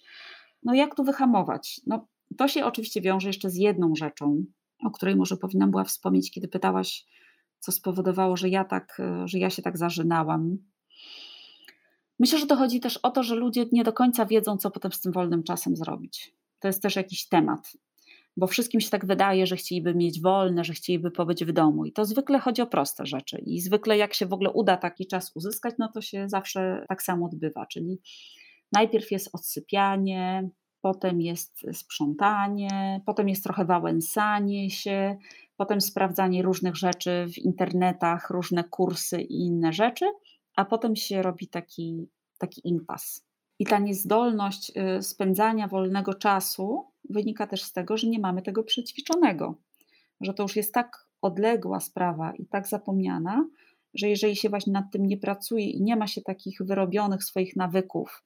[0.63, 1.81] No jak tu wyhamować?
[1.87, 4.45] No, to się oczywiście wiąże jeszcze z jedną rzeczą,
[4.85, 7.05] o której może powinnam była wspomnieć, kiedy pytałaś,
[7.59, 10.57] co spowodowało, że ja tak, że ja się tak zażynałam.
[12.19, 14.91] Myślę, że to chodzi też o to, że ludzie nie do końca wiedzą, co potem
[14.91, 16.33] z tym wolnym czasem zrobić.
[16.59, 17.77] To jest też jakiś temat
[18.37, 21.85] bo wszystkim się tak wydaje, że chcieliby mieć wolne, że chcieliby pobyć w domu.
[21.85, 23.37] I to zwykle chodzi o proste rzeczy.
[23.45, 27.03] I zwykle, jak się w ogóle uda taki czas uzyskać, no to się zawsze tak
[27.03, 27.65] samo odbywa.
[27.65, 27.99] Czyli
[28.71, 30.49] najpierw jest odsypianie,
[30.81, 35.17] potem jest sprzątanie, potem jest trochę wałęsanie się,
[35.57, 40.05] potem sprawdzanie różnych rzeczy w internetach, różne kursy i inne rzeczy,
[40.55, 43.25] a potem się robi taki, taki impas.
[43.59, 48.63] I ta niezdolność y, spędzania wolnego czasu wynika też z tego, że nie mamy tego
[48.63, 49.55] przećwiczonego,
[50.21, 53.47] że to już jest tak odległa sprawa i tak zapomniana,
[53.93, 57.55] że jeżeli się właśnie nad tym nie pracuje i nie ma się takich wyrobionych swoich
[57.55, 58.23] nawyków,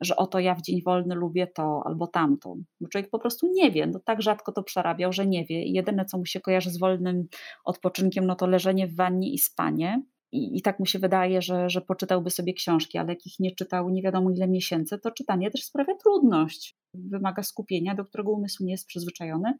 [0.00, 3.70] że oto ja w dzień wolny lubię to albo tamto, bo człowiek po prostu nie
[3.70, 5.64] wie, no tak rzadko to przerabiał, że nie wie.
[5.64, 7.28] I jedyne co mu się kojarzy z wolnym
[7.64, 11.70] odpoczynkiem, no to leżenie w wannie i spanie, i, I, tak mu się wydaje, że,
[11.70, 15.64] że poczytałby sobie książki, ale jakich nie czytał nie wiadomo ile miesięcy, to czytanie też
[15.64, 16.76] sprawia trudność.
[16.94, 19.58] Wymaga skupienia, do którego umysł nie jest przyzwyczajony.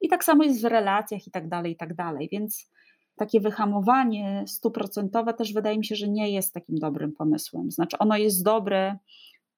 [0.00, 2.28] I tak samo jest w relacjach i tak dalej, i tak dalej.
[2.32, 2.70] Więc
[3.16, 7.70] takie wyhamowanie stuprocentowe też wydaje mi się, że nie jest takim dobrym pomysłem.
[7.70, 8.98] Znaczy, ono jest dobre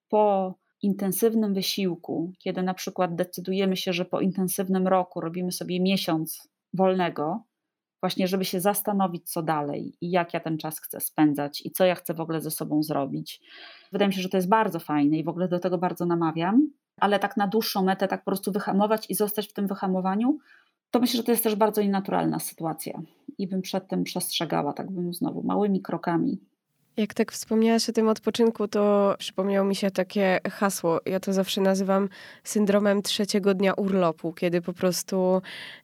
[0.09, 6.49] po intensywnym wysiłku, kiedy na przykład decydujemy się, że po intensywnym roku robimy sobie miesiąc
[6.73, 7.43] wolnego,
[8.03, 11.85] właśnie żeby się zastanowić, co dalej i jak ja ten czas chcę spędzać i co
[11.85, 13.41] ja chcę w ogóle ze sobą zrobić.
[13.91, 16.69] Wydaje mi się, że to jest bardzo fajne i w ogóle do tego bardzo namawiam,
[16.99, 20.37] ale tak na dłuższą metę, tak po prostu wyhamować i zostać w tym wyhamowaniu,
[20.91, 23.01] to myślę, że to jest też bardzo nienaturalna sytuacja
[23.37, 26.39] i bym przed tym przestrzegała, tak bym znowu małymi krokami
[26.97, 30.99] jak tak wspomniałaś o tym odpoczynku, to przypomniało mi się takie hasło.
[31.05, 32.09] Ja to zawsze nazywam
[32.43, 35.41] syndromem trzeciego dnia urlopu, kiedy po prostu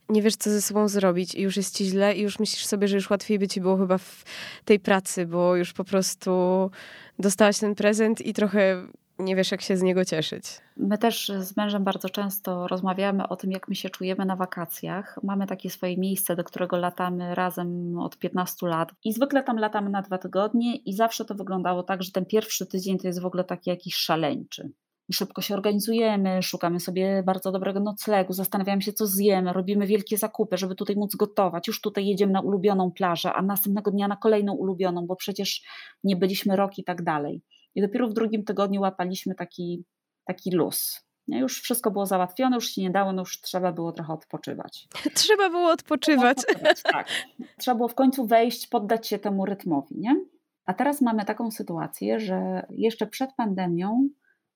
[0.10, 2.88] nie wiesz, co ze sobą zrobić i już jest ci źle i już myślisz sobie,
[2.88, 4.24] że już łatwiej by ci było chyba w
[4.66, 6.32] tej pracy, bo już po prostu
[7.20, 8.88] dostałaś ten prezent i trochę
[9.20, 10.44] nie wiesz, jak się z niego cieszyć.
[10.78, 15.20] My też z mężem bardzo często rozmawiamy o tym, jak my się czujemy na wakacjach.
[15.24, 19.90] Mamy takie swoje miejsce, do którego latamy razem od 15 lat i zwykle tam latamy
[19.90, 23.26] na dwa tygodnie i zawsze to wyglądało tak, że ten pierwszy tydzień to jest w
[23.26, 24.72] ogóle taki jakiś szaleńczy.
[25.14, 30.58] Szybko się organizujemy, szukamy sobie bardzo dobrego noclegu, zastanawiamy się, co zjemy, robimy wielkie zakupy,
[30.58, 31.68] żeby tutaj móc gotować.
[31.68, 35.62] Już tutaj jedziemy na ulubioną plażę, a następnego dnia na kolejną ulubioną, bo przecież
[36.04, 37.42] nie byliśmy rok i tak dalej.
[37.76, 39.86] I dopiero w drugim tygodniu łapaliśmy taki,
[40.26, 41.10] taki luz.
[41.28, 41.40] Nie?
[41.40, 44.88] Już wszystko było załatwione, już się nie dało, no już trzeba było trochę odpoczywać.
[45.14, 46.38] Trzeba było odpoczywać.
[46.38, 47.08] Trzeba, odpoczywać, tak.
[47.58, 49.96] trzeba było w końcu wejść, poddać się temu rytmowi.
[49.98, 50.16] Nie?
[50.66, 54.10] A teraz mamy taką sytuację, że jeszcze przed pandemią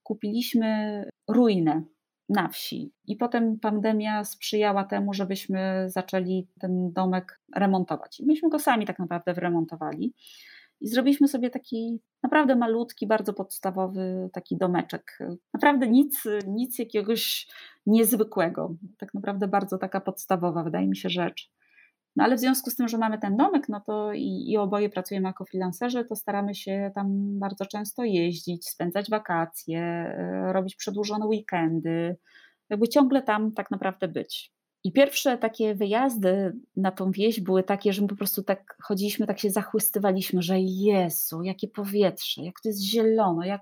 [0.04, 1.84] kupiliśmy ruinę
[2.30, 2.94] na wsi.
[3.06, 8.20] I potem pandemia sprzyjała temu, żebyśmy zaczęli ten domek remontować.
[8.20, 10.14] I myśmy go sami tak naprawdę wyremontowali.
[10.84, 15.20] I zrobiliśmy sobie taki naprawdę malutki, bardzo podstawowy taki domeczek.
[15.54, 17.48] Naprawdę nic, nic jakiegoś
[17.86, 18.76] niezwykłego.
[18.98, 21.52] Tak naprawdę bardzo taka podstawowa, wydaje mi się, rzecz.
[22.16, 24.90] No ale w związku z tym, że mamy ten domek, no to i, i oboje
[24.90, 31.26] pracujemy jako freelancerzy, to staramy się tam bardzo często jeździć, spędzać wakacje, e, robić przedłużone
[31.26, 32.18] weekendy,
[32.70, 34.54] jakby ciągle tam tak naprawdę być.
[34.84, 39.28] I pierwsze takie wyjazdy na tą wieś były takie, że my po prostu tak chodziliśmy,
[39.28, 43.62] tak się zachłystywaliśmy, że Jezu, jakie powietrze, jak to jest zielono, jak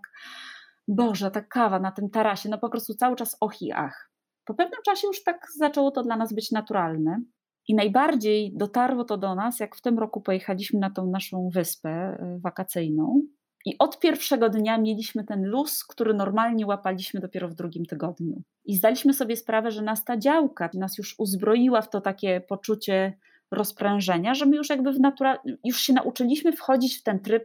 [0.88, 4.12] Boże, ta kawa na tym tarasie, no po prostu cały czas och i ach.
[4.46, 7.22] Po pewnym czasie już tak zaczęło to dla nas być naturalne.
[7.68, 12.18] I najbardziej dotarło to do nas, jak w tym roku pojechaliśmy na tą naszą wyspę
[12.38, 13.22] y, wakacyjną.
[13.66, 18.42] I od pierwszego dnia mieliśmy ten luz, który normalnie łapaliśmy dopiero w drugim tygodniu.
[18.66, 23.18] I zdaliśmy sobie sprawę, że nas ta działka nas już uzbroiła w to takie poczucie
[23.52, 27.44] rozprężenia, że my już jakby w natura- już się nauczyliśmy wchodzić w ten tryb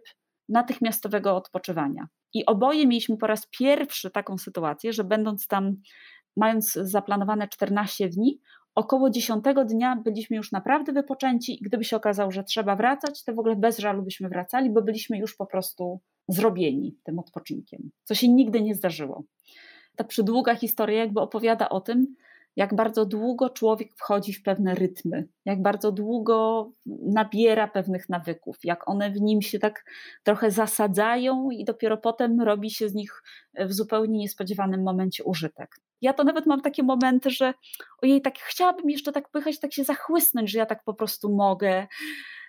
[0.48, 2.09] natychmiastowego odpoczywania.
[2.35, 5.76] I oboje mieliśmy po raz pierwszy taką sytuację, że będąc tam,
[6.37, 8.40] mając zaplanowane 14 dni,
[8.77, 13.35] około 10 dnia byliśmy już naprawdę wypoczęci i gdyby się okazało, że trzeba wracać, to
[13.35, 18.15] w ogóle bez żalu byśmy wracali, bo byliśmy już po prostu zrobieni tym odpoczynkiem, co
[18.15, 19.25] się nigdy nie zdarzyło.
[19.97, 22.17] Ta przydługa historia jakby opowiada o tym,
[22.57, 28.88] jak bardzo długo człowiek wchodzi w pewne rytmy, jak bardzo długo nabiera pewnych nawyków, jak
[28.88, 29.85] one w nim się tak
[30.23, 33.23] trochę zasadzają i dopiero potem robi się z nich
[33.59, 35.77] w zupełnie niespodziewanym momencie użytek.
[36.01, 37.55] Ja to nawet mam takie momenty, że
[38.03, 41.87] ojej, tak chciałabym jeszcze tak pychać, tak się zachłysnąć, że ja tak po prostu mogę,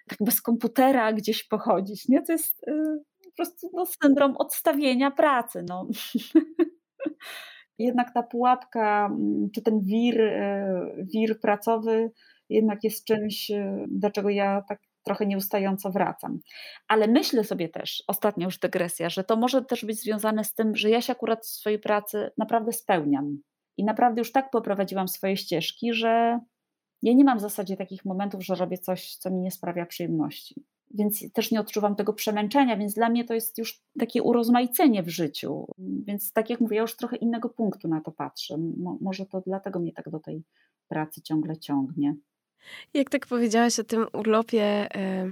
[0.08, 2.22] tak bez komputera gdzieś pochodzić, nie?
[2.22, 5.88] To jest yy, po prostu no, syndrom odstawienia pracy, no.
[7.80, 12.12] jednak ta pułapka, mm, czy ten wir, e, wir pracowy
[12.50, 16.40] jednak jest czymś, e, do czego ja tak trochę nieustająco wracam.
[16.88, 20.76] Ale myślę sobie też, ostatnia już dygresja, że to może też być związane z tym,
[20.76, 23.38] że ja się akurat w swojej pracy naprawdę spełniam.
[23.78, 26.40] I naprawdę już tak poprowadziłam swoje ścieżki, że
[27.02, 30.66] ja nie mam w zasadzie takich momentów, że robię coś, co mi nie sprawia przyjemności
[30.94, 35.10] więc też nie odczuwam tego przemęczenia, więc dla mnie to jest już takie urozmaicenie w
[35.10, 35.66] życiu.
[35.78, 38.58] Więc tak jak mówię, ja już trochę innego punktu na to patrzę.
[38.58, 40.44] Mo może to dlatego mnie tak do tej
[40.88, 42.16] pracy ciągle ciągnie.
[42.94, 45.32] Jak tak powiedziałaś o tym urlopie yy,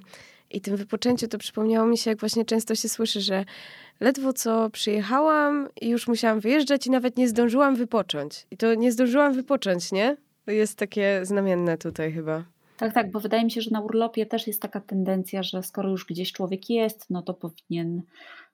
[0.52, 3.46] i tym wypoczęciu, to przypomniało mi się, jak właśnie często się słyszy, że
[4.00, 8.48] ledwo co przyjechałam i już musiałam wyjeżdżać i nawet nie zdążyłam wypocząć.
[8.52, 10.18] I to nie zdążyłam wypocząć, nie?
[10.46, 12.55] To jest takie znamienne tutaj chyba.
[12.78, 15.90] Tak, tak, bo wydaje mi się, że na urlopie też jest taka tendencja, że skoro
[15.90, 18.02] już gdzieś człowiek jest, no to powinien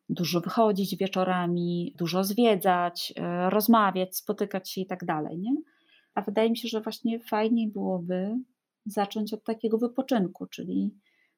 [0.10, 5.56] dużo wychodzić wieczorami, dużo zwiedzać, e, rozmawiać, spotykać się i tak dalej, nie?
[6.16, 8.36] A wydaje mi się, że właśnie fajniej byłoby
[8.86, 10.92] zacząć od takiego wypoczynku, czyli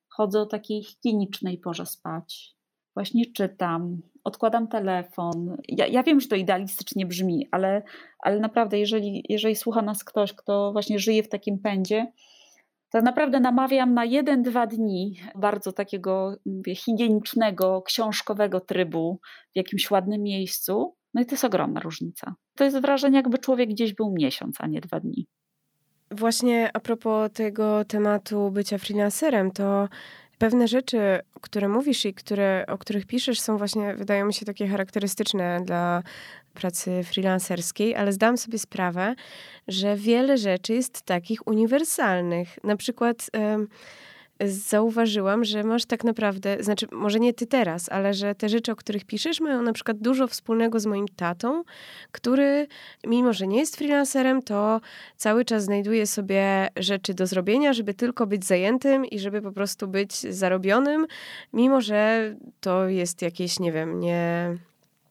[0.07, 2.55] chodzę o takiej higienicznej porze spać,
[2.93, 5.57] właśnie czytam, odkładam telefon.
[5.67, 7.83] Ja, ja, wiem, że to idealistycznie brzmi, ale,
[8.19, 12.11] ale naprawdę, jeżeli, jeżeli słucha nas ktoś, kto właśnie żyje w takim pędzie,
[12.93, 19.19] to naprawdę namawiam na jeden, dwa dni bardzo takiego mówię, higienicznego, książkowego trybu
[19.53, 20.95] w jakimś ładnym miejscu.
[21.13, 22.35] No i to jest ogromna różnica.
[22.55, 25.27] To jest wrażenie, jakby człowiek gdzieś był miesiąc, a nie dwa dni.
[26.11, 29.89] Właśnie a propos tego tematu bycia freelancerem, to
[30.37, 30.99] pewne rzeczy,
[31.41, 36.03] które mówisz i które, o których piszesz, są właśnie, wydają mi się takie charakterystyczne dla
[36.53, 39.15] pracy freelancerskiej, ale zdałam sobie sprawę,
[39.67, 42.63] że wiele rzeczy jest takich uniwersalnych.
[42.63, 43.29] Na przykład
[44.45, 48.75] zauważyłam, że masz tak naprawdę, znaczy może nie ty teraz, ale że te rzeczy, o
[48.75, 51.63] których piszesz, mają na przykład dużo wspólnego z moim tatą,
[52.11, 52.67] który
[53.07, 54.81] mimo, że nie jest freelancerem, to
[55.17, 59.87] cały czas znajduje sobie rzeczy do zrobienia, żeby tylko być zajętym i żeby po prostu
[59.87, 61.07] być zarobionym,
[61.53, 64.57] mimo że to jest jakieś, nie wiem, nie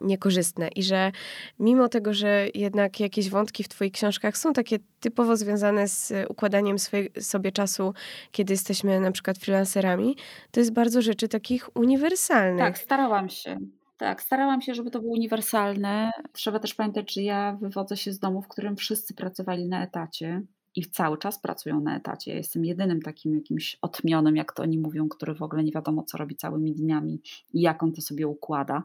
[0.02, 1.12] niekorzystne i że
[1.58, 6.78] mimo tego, że jednak jakieś wątki w Twoich książkach są takie typowo związane z układaniem
[6.78, 7.94] swoje, sobie czasu,
[8.32, 10.16] kiedy jesteśmy na przykład freelancerami,
[10.50, 12.58] to jest bardzo rzeczy takich uniwersalnych.
[12.58, 13.58] Tak, starałam się.
[13.96, 16.10] Tak, starałam się, żeby to było uniwersalne.
[16.32, 20.42] Trzeba też pamiętać, że ja wywodzę się z domu, w którym wszyscy pracowali na etacie
[20.76, 22.30] i cały czas pracują na etacie.
[22.30, 26.02] Ja jestem jedynym takim jakimś otmionym, jak to oni mówią, który w ogóle nie wiadomo,
[26.02, 27.20] co robi całymi dniami
[27.52, 28.82] i jak on to sobie układa.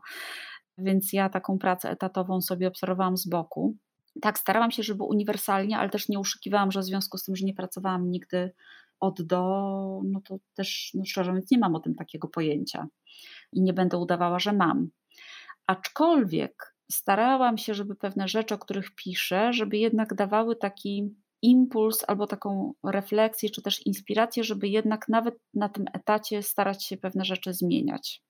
[0.78, 3.76] Więc ja taką pracę etatową sobie obserwowałam z boku.
[4.22, 7.46] Tak, starałam się, żeby uniwersalnie, ale też nie uszukiwałam, że w związku z tym, że
[7.46, 8.52] nie pracowałam nigdy
[9.00, 9.42] od do,
[10.04, 12.88] no to też, no szczerze mówiąc, nie mam o tym takiego pojęcia
[13.54, 14.90] i nie będę udawała, że mam.
[15.68, 22.28] Aczkolwiek starałam się, żeby pewne rzeczy, o których piszę, żeby jednak dawały taki impuls albo
[22.28, 27.54] taką refleksję, czy też inspirację, żeby jednak nawet na tym etacie starać się pewne rzeczy
[27.54, 28.24] zmieniać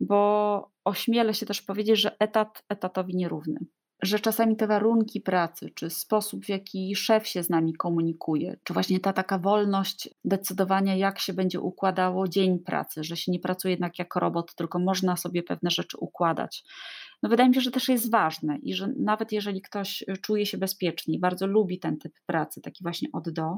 [0.00, 3.58] bo ośmielę się też powiedzieć, że etat etatowi nierówny.
[4.02, 8.72] Że czasami te warunki pracy, czy sposób, w jaki szef się z nami komunikuje, czy
[8.72, 13.72] właśnie ta taka wolność decydowania, jak się będzie układało dzień pracy, że się nie pracuje
[13.72, 16.64] jednak jako robot, tylko można sobie pewne rzeczy układać.
[17.22, 20.58] No wydaje mi się, że też jest ważne i że nawet jeżeli ktoś czuje się
[20.58, 23.56] bezpiecznie, bardzo lubi ten typ pracy, taki właśnie od do,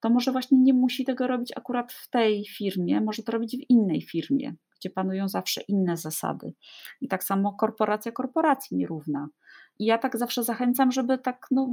[0.00, 3.70] to może właśnie nie musi tego robić akurat w tej firmie, może to robić w
[3.70, 6.54] innej firmie, gdzie panują zawsze inne zasady.
[7.00, 9.28] I tak samo korporacja korporacji nierówna.
[9.78, 11.68] I ja tak zawsze zachęcam, żeby tak no,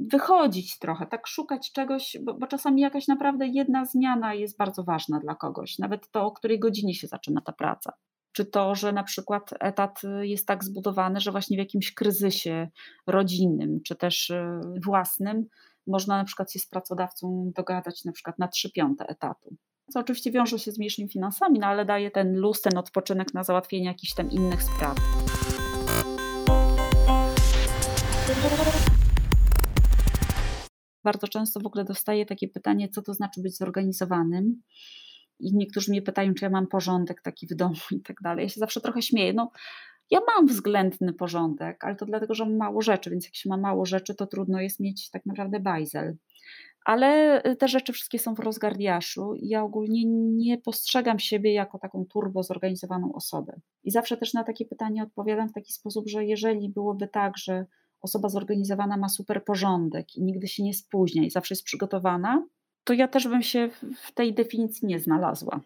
[0.00, 5.20] wychodzić trochę, tak szukać czegoś, bo, bo, czasami jakaś naprawdę jedna zmiana jest bardzo ważna
[5.20, 7.92] dla kogoś, nawet to, o której godzinie się zaczyna ta praca.
[8.32, 12.68] Czy to, że na przykład etat jest tak zbudowany, że właśnie w jakimś kryzysie
[13.06, 15.46] rodzinnym, czy też y, własnym,
[15.86, 19.56] można na przykład się z pracodawcą dogadać na przykład na 3 piąte etatu
[19.92, 23.44] co oczywiście wiąże się z mniejszymi finansami, no ale daje ten luz, ten odpoczynek na
[23.44, 24.96] załatwienie jakichś tam innych spraw.
[31.04, 34.62] Bardzo często w ogóle dostaję takie pytanie, co to znaczy być zorganizowanym.
[35.40, 38.42] I niektórzy mnie pytają, czy ja mam porządek taki w domu i tak dalej.
[38.42, 39.32] Ja się zawsze trochę śmieję.
[39.32, 39.50] No,
[40.10, 43.56] ja mam względny porządek, ale to dlatego, że mam mało rzeczy, więc jak się ma
[43.56, 46.16] mało rzeczy, to trudno jest mieć tak naprawdę bajzel
[46.84, 50.04] ale y, te rzeczy wszystkie są w rozgardiaszu ja ogólnie
[50.36, 53.60] nie postrzegam siebie jako taką turbo zorganizowaną osobę.
[53.84, 57.66] I zawsze też na takie pytanie odpowiadam w taki sposób, że jeżeli byłoby tak, że
[58.00, 62.46] osoba zorganizowana ma super porządek i nigdy się nie spóźnia i zawsze jest przygotowana,
[62.84, 65.60] to ja też bym się w tej definicji nie znalazła.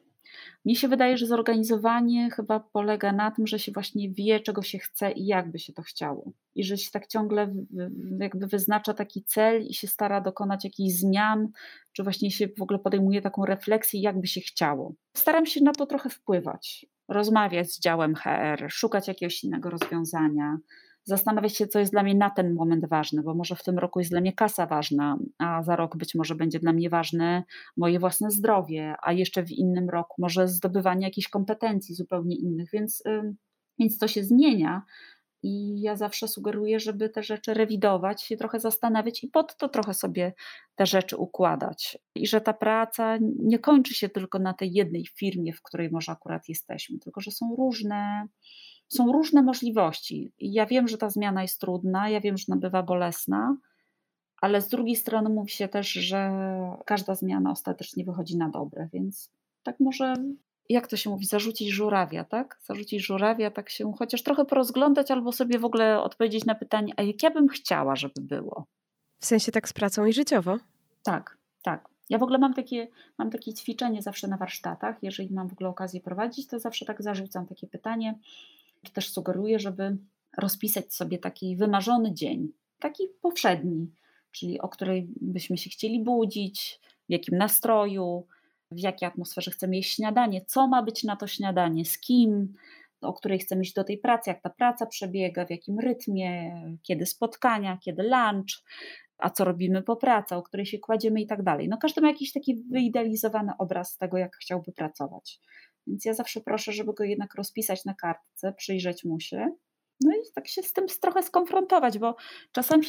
[0.64, 4.78] Mnie się wydaje, że zorganizowanie chyba polega na tym, że się właśnie wie, czego się
[4.78, 6.32] chce i jak by się to chciało.
[6.54, 7.54] I że się tak ciągle
[8.20, 11.48] jakby wyznacza taki cel i się stara dokonać jakichś zmian,
[11.92, 14.94] czy właśnie się w ogóle podejmuje taką refleksję, jak by się chciało.
[15.16, 20.58] Staram się na to trochę wpływać, rozmawiać z działem HR, szukać jakiegoś innego rozwiązania,
[21.08, 23.98] zastanawiać się, co jest dla mnie na ten moment ważne, bo może w tym roku
[23.98, 27.44] jest dla mnie kasa ważna, a za rok być może będzie dla mnie ważne
[27.76, 33.02] moje własne zdrowie, a jeszcze w innym roku może zdobywanie jakichś kompetencji zupełnie innych, więc,
[33.78, 34.82] więc to się zmienia.
[35.42, 39.94] I ja zawsze sugeruję, żeby te rzeczy rewidować, się trochę zastanawiać i pod to trochę
[39.94, 40.32] sobie
[40.74, 41.98] te rzeczy układać.
[42.14, 46.12] I że ta praca nie kończy się tylko na tej jednej firmie, w której może
[46.12, 48.28] akurat jesteśmy, tylko że są różne
[48.88, 50.32] są różne możliwości.
[50.38, 53.56] Ja wiem, że ta zmiana jest trudna, ja wiem, że ona bywa bolesna,
[54.40, 56.32] ale z drugiej strony mówi się też, że
[56.86, 60.14] każda zmiana ostatecznie wychodzi na dobre, więc tak może,
[60.68, 62.58] jak to się mówi, zarzucić żurawia, tak?
[62.62, 67.02] Zarzucić żurawia, tak się chociaż trochę porozglądać albo sobie w ogóle odpowiedzieć na pytanie, a
[67.02, 68.66] jak ja bym chciała, żeby było.
[69.20, 70.56] W sensie tak z pracą i życiowo?
[71.02, 71.88] Tak, tak.
[72.10, 72.88] Ja w ogóle mam takie,
[73.18, 77.02] mam takie ćwiczenie zawsze na warsztatach, jeżeli mam w ogóle okazję prowadzić, to zawsze tak
[77.02, 78.18] zarzucam takie pytanie,
[78.84, 79.96] czy też sugeruję, żeby
[80.38, 82.48] rozpisać sobie taki wymarzony dzień,
[82.78, 83.92] taki powszedni,
[84.30, 88.26] czyli o której byśmy się chcieli budzić, w jakim nastroju,
[88.70, 92.54] w jakiej atmosferze chcemy jeść śniadanie, co ma być na to śniadanie, z kim,
[93.00, 96.52] o której chcemy iść do tej pracy, jak ta praca przebiega, w jakim rytmie,
[96.82, 98.64] kiedy spotkania, kiedy lunch,
[99.18, 101.68] a co robimy po pracy, o której się kładziemy i tak dalej.
[101.68, 105.40] No każdy ma jakiś taki wyidealizowany obraz tego, jak chciałby pracować.
[105.88, 109.50] Więc ja zawsze proszę, żeby go jednak rozpisać na kartce, przyjrzeć mu się.
[110.00, 112.16] No i tak się z tym trochę skonfrontować, bo
[112.52, 112.86] czasami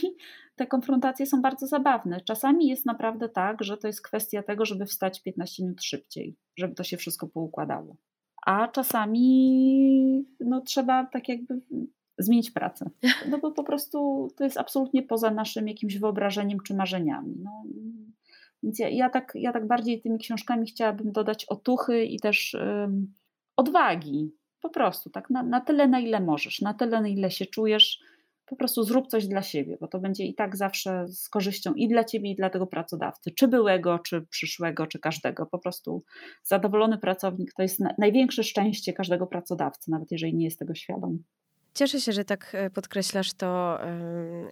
[0.55, 2.21] te konfrontacje są bardzo zabawne.
[2.21, 6.75] Czasami jest naprawdę tak, że to jest kwestia tego, żeby wstać 15 minut szybciej, żeby
[6.75, 7.95] to się wszystko poukładało.
[8.45, 11.61] A czasami no, trzeba tak jakby
[12.17, 12.89] zmienić pracę.
[13.29, 17.35] No bo po prostu to jest absolutnie poza naszym jakimś wyobrażeniem czy marzeniami.
[17.43, 17.63] No,
[18.63, 22.55] więc ja, ja, tak, ja tak bardziej tymi książkami chciałabym dodać otuchy i też
[23.57, 24.35] odwagi.
[24.61, 27.99] Po prostu tak na, na tyle, na ile możesz, na tyle, na ile się czujesz.
[28.45, 31.87] Po prostu zrób coś dla siebie, bo to będzie i tak zawsze z korzyścią i
[31.87, 35.45] dla ciebie, i dla tego pracodawcy, czy byłego, czy przyszłego, czy każdego.
[35.45, 36.03] Po prostu
[36.43, 41.23] zadowolony pracownik to jest na, największe szczęście każdego pracodawcy, nawet jeżeli nie jest tego świadom.
[41.79, 43.79] Cieszę się, że tak e, podkreślasz to,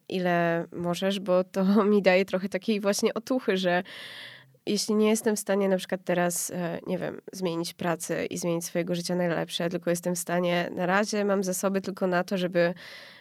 [0.09, 1.63] ile możesz, bo to
[1.93, 3.83] mi daje trochę takiej właśnie otuchy, że
[4.65, 8.65] jeśli nie jestem w stanie na przykład teraz, e, nie wiem, zmienić pracy i zmienić
[8.65, 12.37] swojego życia na lepsze, tylko jestem w stanie, na razie mam zasoby tylko na to,
[12.37, 12.73] żeby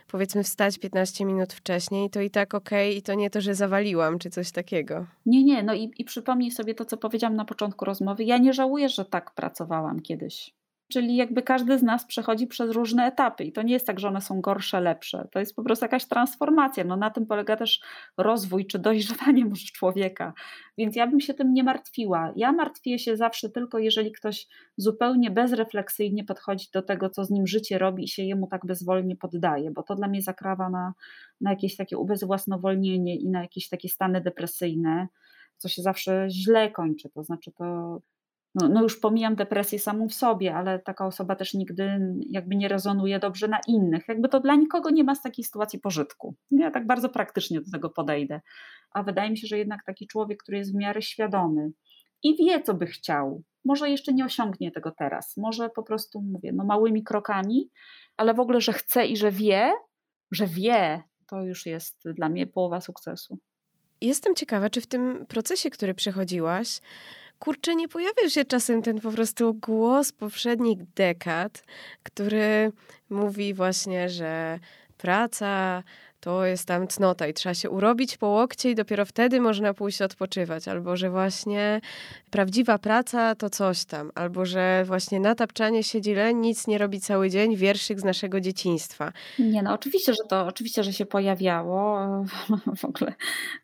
[0.08, 3.54] powiedzmy wstać 15 minut wcześniej, to i tak okej, okay, i to nie to, że
[3.54, 5.06] zawaliłam, czy coś takiego.
[5.26, 8.24] Nie, nie, no i, i przypomnij sobie to, co powiedziałam na początku rozmowy.
[8.24, 10.55] Ja nie żałuję, że tak pracowałam kiedyś.
[10.88, 14.08] Czyli jakby każdy z nas przechodzi przez różne etapy i to nie jest tak, że
[14.08, 15.28] one są gorsze, lepsze.
[15.32, 16.84] To jest po prostu jakaś transformacja.
[16.84, 17.80] No na tym polega też
[18.16, 19.44] rozwój czy dojrzewanie
[19.78, 20.32] człowieka.
[20.78, 22.32] Więc ja bym się tym nie martwiła.
[22.36, 27.46] Ja martwię się zawsze tylko, jeżeli ktoś zupełnie bezrefleksyjnie podchodzi do tego, co z nim
[27.46, 30.94] życie robi i się jemu tak bezwolnie poddaje, bo to dla mnie zakrawa na,
[31.40, 35.08] na jakieś takie ubezwłasnowolnienie i na jakieś takie stany depresyjne,
[35.56, 37.10] co się zawsze źle kończy.
[37.10, 38.00] To znaczy to
[38.56, 42.00] no, no, już pomijam depresję samą w sobie, ale taka osoba też nigdy
[42.30, 44.08] jakby nie rezonuje dobrze na innych.
[44.08, 46.34] Jakby to dla nikogo nie ma z takiej sytuacji pożytku.
[46.50, 48.40] Ja tak bardzo praktycznie do tego podejdę.
[48.90, 51.70] A wydaje mi się, że jednak taki człowiek, który jest w miarę świadomy
[52.22, 56.52] i wie, co by chciał, może jeszcze nie osiągnie tego teraz, może po prostu, mówię,
[56.52, 57.70] no małymi krokami,
[58.16, 59.72] ale w ogóle, że chce i że wie,
[60.30, 63.38] że wie, to już jest dla mnie połowa sukcesu.
[64.00, 66.80] Jestem ciekawa, czy w tym procesie, który przechodziłaś,
[67.38, 71.64] kurczę, nie pojawił się czasem ten po prostu głos poprzednich dekad,
[72.02, 72.72] który
[73.10, 74.58] mówi właśnie, że
[74.98, 75.82] praca
[76.20, 80.02] to jest tam cnota i trzeba się urobić po łokcie i dopiero wtedy można pójść
[80.02, 80.68] odpoczywać.
[80.68, 81.80] Albo, że właśnie
[82.36, 84.10] prawdziwa praca to coś tam.
[84.14, 88.40] Albo, że właśnie na tapczanie siedzi leń, nic nie robi cały dzień, wierszyk z naszego
[88.40, 89.12] dzieciństwa.
[89.38, 91.98] Nie no, oczywiście, że to, oczywiście, że się pojawiało.
[92.76, 93.14] W ogóle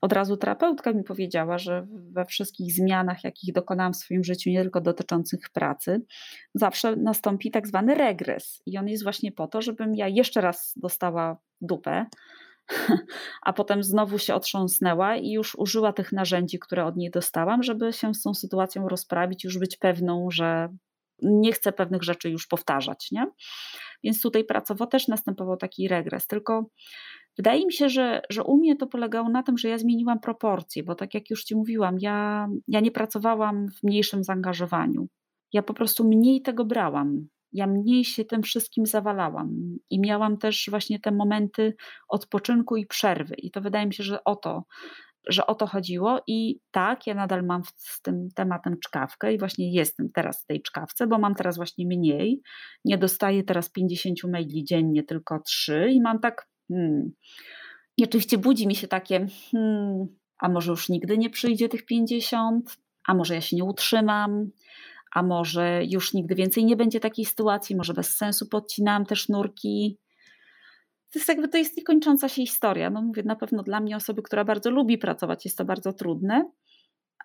[0.00, 4.60] od razu terapeutka mi powiedziała, że we wszystkich zmianach, jakich dokonałam w swoim życiu, nie
[4.60, 6.02] tylko dotyczących pracy,
[6.54, 8.62] zawsze nastąpi tak zwany regres.
[8.66, 12.06] I on jest właśnie po to, żebym ja jeszcze raz dostała dupę,
[13.42, 17.92] a potem znowu się otrząsnęła i już użyła tych narzędzi, które od niej dostałam, żeby
[17.92, 20.68] się z tą sytuacją rozprawić, już być pewną, że
[21.22, 23.08] nie chcę pewnych rzeczy już powtarzać.
[23.12, 23.26] Nie?
[24.04, 26.26] Więc tutaj pracowo też następował taki regres.
[26.26, 26.66] Tylko
[27.36, 30.82] wydaje mi się, że, że u mnie to polegało na tym, że ja zmieniłam proporcje,
[30.82, 35.08] bo tak jak już Ci mówiłam, ja, ja nie pracowałam w mniejszym zaangażowaniu.
[35.52, 40.66] Ja po prostu mniej tego brałam ja mniej się tym wszystkim zawalałam i miałam też
[40.70, 41.74] właśnie te momenty
[42.08, 43.34] odpoczynku i przerwy.
[43.34, 44.64] I to wydaje mi się, że o to,
[45.28, 46.22] że o to chodziło.
[46.26, 50.62] I tak, ja nadal mam z tym tematem czkawkę i właśnie jestem teraz w tej
[50.62, 52.42] czkawce, bo mam teraz właśnie mniej.
[52.84, 56.48] Nie dostaję teraz 50 maili dziennie, tylko 3 i mam tak.
[56.68, 57.12] Hmm.
[57.96, 60.06] I oczywiście budzi mi się takie, hmm,
[60.38, 62.76] a może już nigdy nie przyjdzie tych 50,
[63.08, 64.50] a może ja się nie utrzymam,
[65.14, 69.98] a może już nigdy więcej nie będzie takiej sytuacji, może bez sensu podcinałam te sznurki.
[71.12, 72.90] To jest jakby to jest niekończąca się historia.
[72.90, 76.50] No mówię, na pewno dla mnie osoby, która bardzo lubi pracować, jest to bardzo trudne,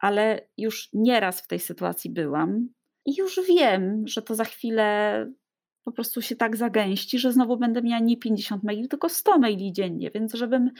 [0.01, 2.69] ale już nieraz w tej sytuacji byłam
[3.05, 5.27] i już wiem, że to za chwilę
[5.83, 9.73] po prostu się tak zagęści, że znowu będę miała nie 50 maili, tylko 100 maili
[9.73, 10.71] dziennie, więc żebym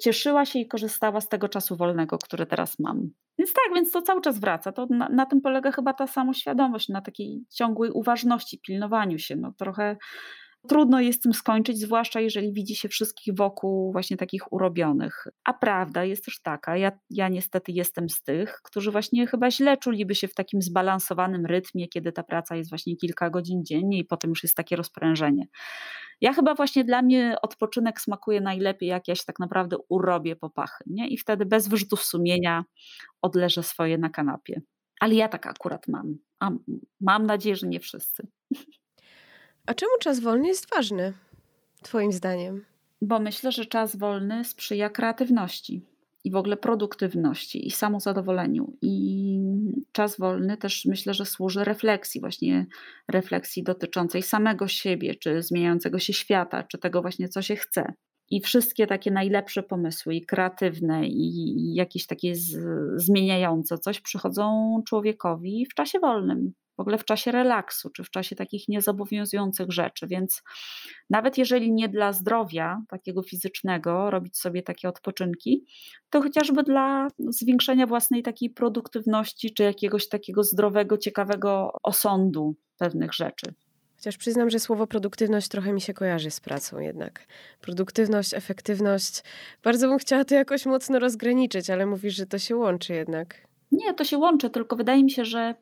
[0.00, 3.10] cieszyła się i korzystała z tego czasu wolnego, który teraz mam.
[3.38, 4.72] Więc tak, więc to cały czas wraca.
[4.72, 9.36] To na, na tym polega chyba ta samoświadomość, na takiej ciągłej uważności, pilnowaniu się.
[9.36, 9.96] No, trochę
[10.68, 15.26] trudno jest tym skończyć, zwłaszcza jeżeli widzi się wszystkich wokół właśnie takich urobionych.
[15.44, 19.76] A prawda jest też taka, ja, ja niestety jestem z tych, którzy właśnie chyba źle
[19.76, 24.04] czuliby się w takim zbalansowanym rytmie, kiedy ta praca jest właśnie kilka godzin dziennie i
[24.04, 25.46] potem już jest takie rozprężenie.
[26.20, 30.50] Ja chyba właśnie dla mnie odpoczynek smakuje najlepiej, jak ja się tak naprawdę urobię po
[30.50, 31.08] pachy, nie?
[31.08, 32.64] I wtedy bez wyrzutów sumienia
[33.22, 34.62] odleżę swoje na kanapie.
[35.00, 36.18] Ale ja tak akurat mam.
[36.40, 36.50] A
[37.00, 38.26] mam nadzieję, że nie wszyscy.
[39.66, 41.14] A czemu czas wolny jest ważny,
[41.84, 42.64] Twoim zdaniem?
[43.02, 45.86] Bo myślę, że czas wolny sprzyja kreatywności
[46.24, 48.76] i w ogóle produktywności i samozadowoleniu.
[48.82, 49.38] I
[49.92, 52.66] czas wolny też myślę, że służy refleksji, właśnie
[53.08, 57.92] refleksji dotyczącej samego siebie, czy zmieniającego się świata, czy tego właśnie, co się chce.
[58.30, 62.56] I wszystkie takie najlepsze pomysły, i kreatywne, i jakieś takie z,
[62.96, 68.36] zmieniające coś, przychodzą człowiekowi w czasie wolnym w ogóle w czasie relaksu, czy w czasie
[68.36, 70.06] takich niezobowiązujących rzeczy.
[70.06, 70.42] Więc
[71.10, 75.64] nawet jeżeli nie dla zdrowia takiego fizycznego robić sobie takie odpoczynki,
[76.10, 83.54] to chociażby dla zwiększenia własnej takiej produktywności, czy jakiegoś takiego zdrowego, ciekawego osądu pewnych rzeczy.
[83.96, 87.26] Chociaż przyznam, że słowo produktywność trochę mi się kojarzy z pracą jednak.
[87.60, 89.22] Produktywność, efektywność.
[89.62, 93.48] Bardzo bym chciała to jakoś mocno rozgraniczyć, ale mówisz, że to się łączy jednak.
[93.72, 95.54] Nie, to się łączy, tylko wydaje mi się, że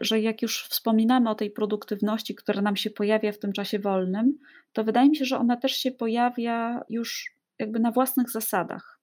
[0.00, 4.38] że jak już wspominamy o tej produktywności, która nam się pojawia w tym czasie wolnym,
[4.72, 9.00] to wydaje mi się, że ona też się pojawia już jakby na własnych zasadach.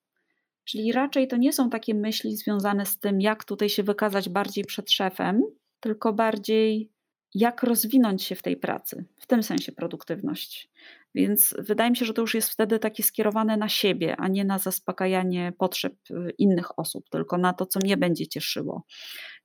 [0.65, 4.65] Czyli raczej to nie są takie myśli związane z tym, jak tutaj się wykazać bardziej
[4.65, 5.41] przed szefem,
[5.79, 6.92] tylko bardziej
[7.35, 10.69] jak rozwinąć się w tej pracy, w tym sensie produktywność.
[11.15, 14.45] Więc wydaje mi się, że to już jest wtedy takie skierowane na siebie, a nie
[14.45, 18.83] na zaspokajanie potrzeb y, innych osób, tylko na to, co mnie będzie cieszyło.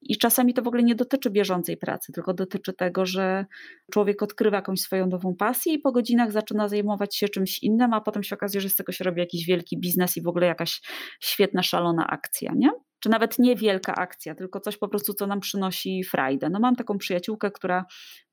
[0.03, 3.47] I czasami to w ogóle nie dotyczy bieżącej pracy, tylko dotyczy tego, że
[3.93, 8.01] człowiek odkrywa jakąś swoją nową pasję i po godzinach zaczyna zajmować się czymś innym, a
[8.01, 10.81] potem się okazuje, że z tego się robi jakiś wielki biznes i w ogóle jakaś
[11.21, 12.71] świetna, szalona akcja, nie?
[13.09, 16.51] Czy nawet nie wielka akcja, tylko coś po prostu, co nam przynosi frajdę.
[16.51, 17.85] No mam taką przyjaciółkę, która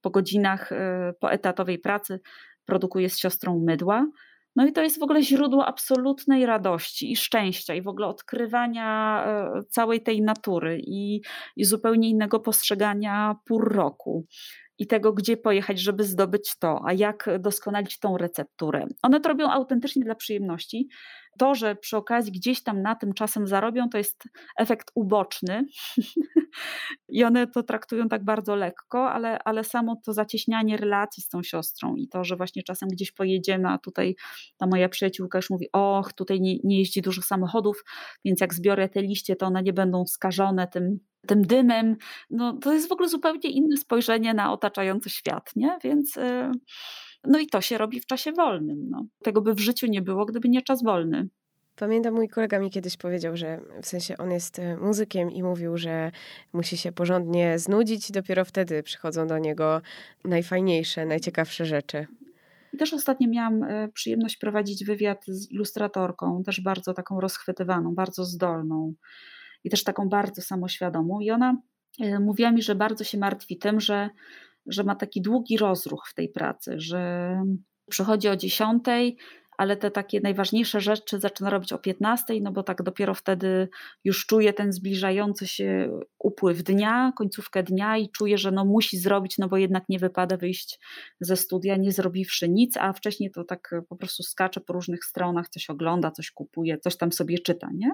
[0.01, 0.75] po godzinach y,
[1.19, 2.19] po etatowej pracy
[2.65, 4.07] produkuje z siostrą mydła.
[4.55, 9.23] No i to jest w ogóle źródło absolutnej radości i szczęścia i w ogóle odkrywania
[9.27, 11.21] e, całej tej natury i,
[11.55, 14.25] i zupełnie innego postrzegania pór roku
[14.77, 18.87] i tego, gdzie pojechać, żeby zdobyć to, a jak doskonalić tą recepturę.
[19.03, 20.87] One to robią autentycznie dla przyjemności.
[21.37, 24.23] To, że przy okazji gdzieś tam na tym czasem zarobią, to jest
[24.57, 25.65] efekt uboczny
[27.09, 31.43] i one to traktują tak bardzo lekko, ale, ale samo to zacieśnianie relacji z tą
[31.43, 34.15] siostrą i to, że właśnie czasem gdzieś pojedziemy, a tutaj
[34.57, 37.83] ta moja przyjaciółka już mówi, och, tutaj nie, nie jeździ dużo samochodów,
[38.25, 41.95] więc jak zbiorę te liście, to one nie będą skażone tym tym dymem,
[42.29, 45.77] no to jest w ogóle zupełnie inne spojrzenie na otaczający świat, nie?
[45.83, 46.51] Więc y,
[47.27, 48.89] no i to się robi w czasie wolnym.
[48.89, 49.05] No.
[49.23, 51.29] Tego by w życiu nie było, gdyby nie czas wolny.
[51.75, 55.77] Pamiętam, mój kolega mi kiedyś powiedział, że w sensie on jest y, muzykiem i mówił,
[55.77, 56.11] że
[56.53, 59.81] musi się porządnie znudzić i dopiero wtedy przychodzą do niego
[60.23, 62.07] najfajniejsze, najciekawsze rzeczy.
[62.73, 68.25] I też ostatnio miałam y, przyjemność prowadzić wywiad z ilustratorką, też bardzo taką rozchwytywaną, bardzo
[68.25, 68.93] zdolną
[69.63, 71.19] i też taką bardzo samoświadomą.
[71.19, 71.57] I ona
[71.99, 74.09] e, mówiła mi, że bardzo się martwi tym, że,
[74.67, 77.31] że ma taki długi rozruch w tej pracy, że
[77.89, 78.83] przychodzi o 10,
[79.57, 83.69] ale te takie najważniejsze rzeczy zaczyna robić o 15, no bo tak dopiero wtedy
[84.03, 89.37] już czuje ten zbliżający się upływ dnia, końcówkę dnia i czuje, że no musi zrobić,
[89.37, 90.79] no bo jednak nie wypada wyjść
[91.19, 95.49] ze studia nie zrobiwszy nic, a wcześniej to tak po prostu skacze po różnych stronach,
[95.49, 97.91] coś ogląda, coś kupuje, coś tam sobie czyta, nie?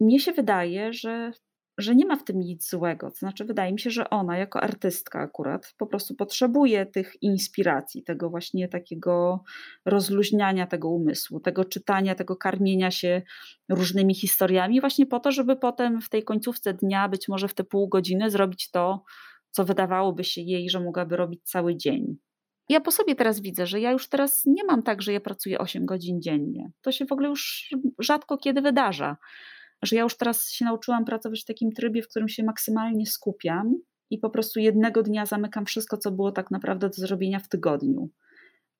[0.00, 1.32] mnie się wydaje, że,
[1.78, 3.10] że nie ma w tym nic złego.
[3.10, 8.02] To znaczy, wydaje mi się, że ona, jako artystka, akurat po prostu potrzebuje tych inspiracji,
[8.02, 9.44] tego właśnie takiego
[9.84, 13.22] rozluźniania tego umysłu, tego czytania, tego karmienia się
[13.68, 17.64] różnymi historiami, właśnie po to, żeby potem w tej końcówce dnia, być może w te
[17.64, 19.04] pół godziny, zrobić to,
[19.50, 22.16] co wydawałoby się jej, że mogłaby robić cały dzień.
[22.68, 25.58] Ja po sobie teraz widzę, że ja już teraz nie mam tak, że ja pracuję
[25.58, 26.70] 8 godzin dziennie.
[26.80, 29.16] To się w ogóle już rzadko kiedy wydarza
[29.82, 33.74] że ja już teraz się nauczyłam pracować w takim trybie, w którym się maksymalnie skupiam
[34.10, 38.10] i po prostu jednego dnia zamykam wszystko, co było tak naprawdę do zrobienia w tygodniu.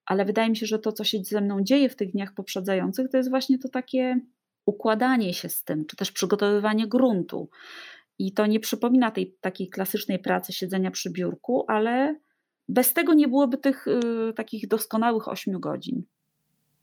[0.07, 3.11] Ale wydaje mi się, że to, co się ze mną dzieje w tych dniach poprzedzających,
[3.11, 4.21] to jest właśnie to takie
[4.67, 7.51] układanie się z tym, czy też przygotowywanie gruntu.
[8.19, 12.17] I to nie przypomina tej takiej klasycznej pracy siedzenia przy biurku, ale
[12.69, 16.03] bez tego nie byłoby tych y, takich doskonałych 8 godzin.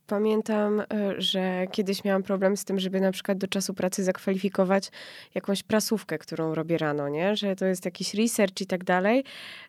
[0.08, 0.86] Pamiętam, e,
[1.18, 4.92] że kiedyś miałam problem z tym, żeby na przykład do czasu pracy zakwalifikować
[5.36, 7.36] jakąś prasówkę, którą robię rano, nie?
[7.36, 9.24] Że to jest jakiś research i tak dalej.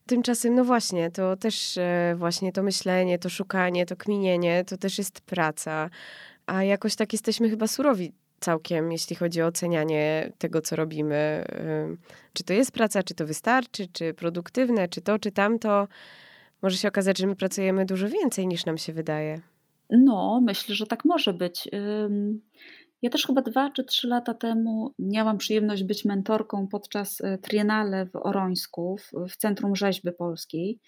[0.07, 4.99] Tymczasem, no właśnie, to też e, właśnie to myślenie, to szukanie, to kminienie, to też
[4.99, 5.91] jest praca.
[6.47, 11.45] A jakoś tak jesteśmy chyba surowi całkiem, jeśli chodzi o ocenianie tego, co robimy.
[12.33, 15.89] Czy to jest praca, czy to wystarczy, czy produktywne, czy to, czy tamto.
[16.63, 19.54] Może się okazać, że my pracujemy dużo więcej niż nam się wydaje.
[19.91, 21.69] No, myślę, że tak może być.
[23.03, 28.07] Ja też chyba dwa czy trzy lata temu miałam przyjemność być mentorką podczas e, Triennale
[28.07, 28.97] w Orońsku,
[29.29, 30.81] w Centrum Rzeźby Polskiej.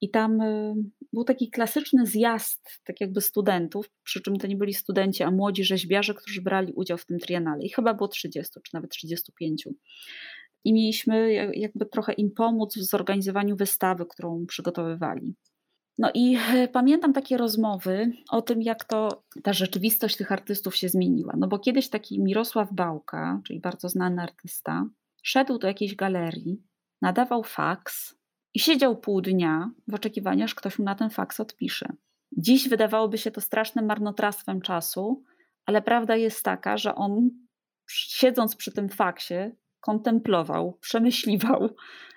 [0.00, 0.74] I tam y,
[1.12, 5.64] był taki klasyczny zjazd, tak jakby studentów, przy czym to nie byli studenci, a młodzi
[5.64, 7.62] rzeźbiarze, którzy brali udział w tym triennale.
[7.64, 9.68] I chyba było 30 czy nawet 35.
[10.64, 15.34] I mieliśmy jakby trochę im pomóc w zorganizowaniu wystawy, którą przygotowywali.
[15.98, 20.88] No i e, pamiętam takie rozmowy o tym, jak to ta rzeczywistość tych artystów się
[20.88, 21.34] zmieniła.
[21.38, 24.86] No bo kiedyś taki Mirosław Bałka, czyli bardzo znany artysta,
[25.22, 26.62] szedł do jakiejś galerii,
[27.02, 28.22] nadawał faks,
[28.54, 31.92] i siedział pół dnia w oczekiwaniu, aż ktoś mu na ten faks odpisze.
[32.32, 35.24] Dziś wydawałoby się to strasznym marnotrawstwem czasu,
[35.66, 37.30] ale prawda jest taka, że on
[37.90, 39.34] siedząc przy tym faksie,
[39.82, 41.68] kontemplował, przemyśliwał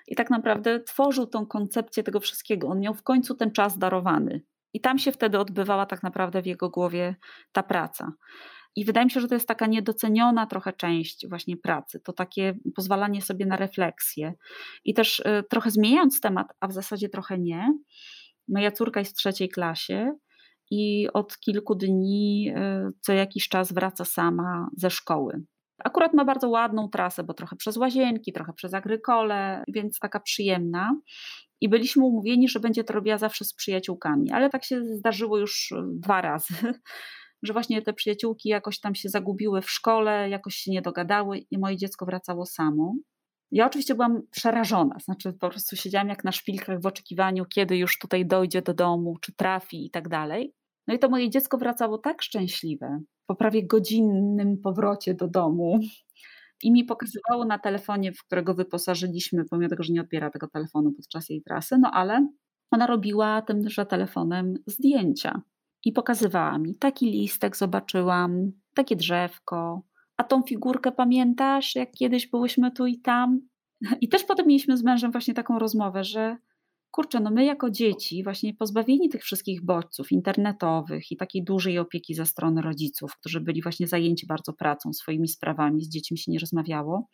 [0.06, 2.68] i tak naprawdę tworzył tą koncepcję tego wszystkiego.
[2.68, 4.42] On miał w końcu ten czas darowany.
[4.72, 7.16] I tam się wtedy odbywała tak naprawdę w jego głowie
[7.52, 8.12] ta praca.
[8.76, 12.54] I wydaje mi się, że to jest taka niedoceniona trochę część właśnie pracy, to takie
[12.74, 14.34] pozwalanie sobie na refleksję.
[14.84, 17.78] I też y, trochę zmieniając temat, a w zasadzie trochę nie,
[18.48, 20.12] moja córka jest w trzeciej klasie
[20.70, 25.42] i od kilku dni y, co jakiś czas wraca sama ze szkoły.
[25.84, 31.00] Akurat ma bardzo ładną trasę, bo trochę przez łazienki, trochę przez agrykole, więc taka przyjemna.
[31.60, 35.72] I byliśmy umówieni, że będzie to robiła zawsze z przyjaciółkami, ale tak się zdarzyło już
[35.72, 36.54] y, dwa razy,
[37.42, 41.58] że właśnie te przyjaciółki jakoś tam się zagubiły w szkole, jakoś się nie dogadały i
[41.58, 42.94] moje dziecko wracało samo.
[43.50, 47.98] Ja oczywiście byłam przerażona, znaczy po prostu siedziałam jak na szpilkach w oczekiwaniu, kiedy już
[47.98, 50.54] tutaj dojdzie do domu, czy trafi i tak dalej.
[50.88, 55.80] No i to moje dziecko wracało tak szczęśliwe, po prawie godzinnym powrocie do domu
[56.62, 60.92] i mi pokazywało na telefonie, w którego wyposażyliśmy, pomimo tego, że nie odbiera tego telefonu
[60.92, 62.28] podczas jej trasy, no ale
[62.70, 65.42] ona robiła tymże telefonem zdjęcia
[65.84, 66.74] i pokazywała mi.
[66.74, 69.82] Taki listek zobaczyłam, takie drzewko.
[70.16, 73.40] A tą figurkę pamiętasz, jak kiedyś byłyśmy tu i tam?
[74.00, 76.36] I też potem mieliśmy z mężem właśnie taką rozmowę, że
[76.96, 82.14] kurczę, no my jako dzieci, właśnie pozbawieni tych wszystkich bodźców internetowych i takiej dużej opieki
[82.14, 86.38] ze strony rodziców, którzy byli właśnie zajęci bardzo pracą, swoimi sprawami, z dziećmi się nie
[86.38, 87.08] rozmawiało,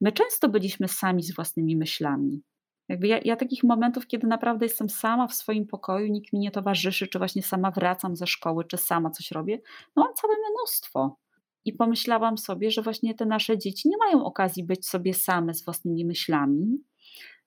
[0.00, 2.42] my często byliśmy sami z własnymi myślami.
[2.88, 6.50] Jakby ja, ja, takich momentów, kiedy naprawdę jestem sama w swoim pokoju, nikt mi nie
[6.50, 9.60] towarzyszy, czy właśnie sama wracam ze szkoły, czy sama coś robię,
[9.96, 11.16] no mam całe mnóstwo.
[11.64, 15.64] I pomyślałam sobie, że właśnie te nasze dzieci nie mają okazji być sobie same z
[15.64, 16.78] własnymi myślami.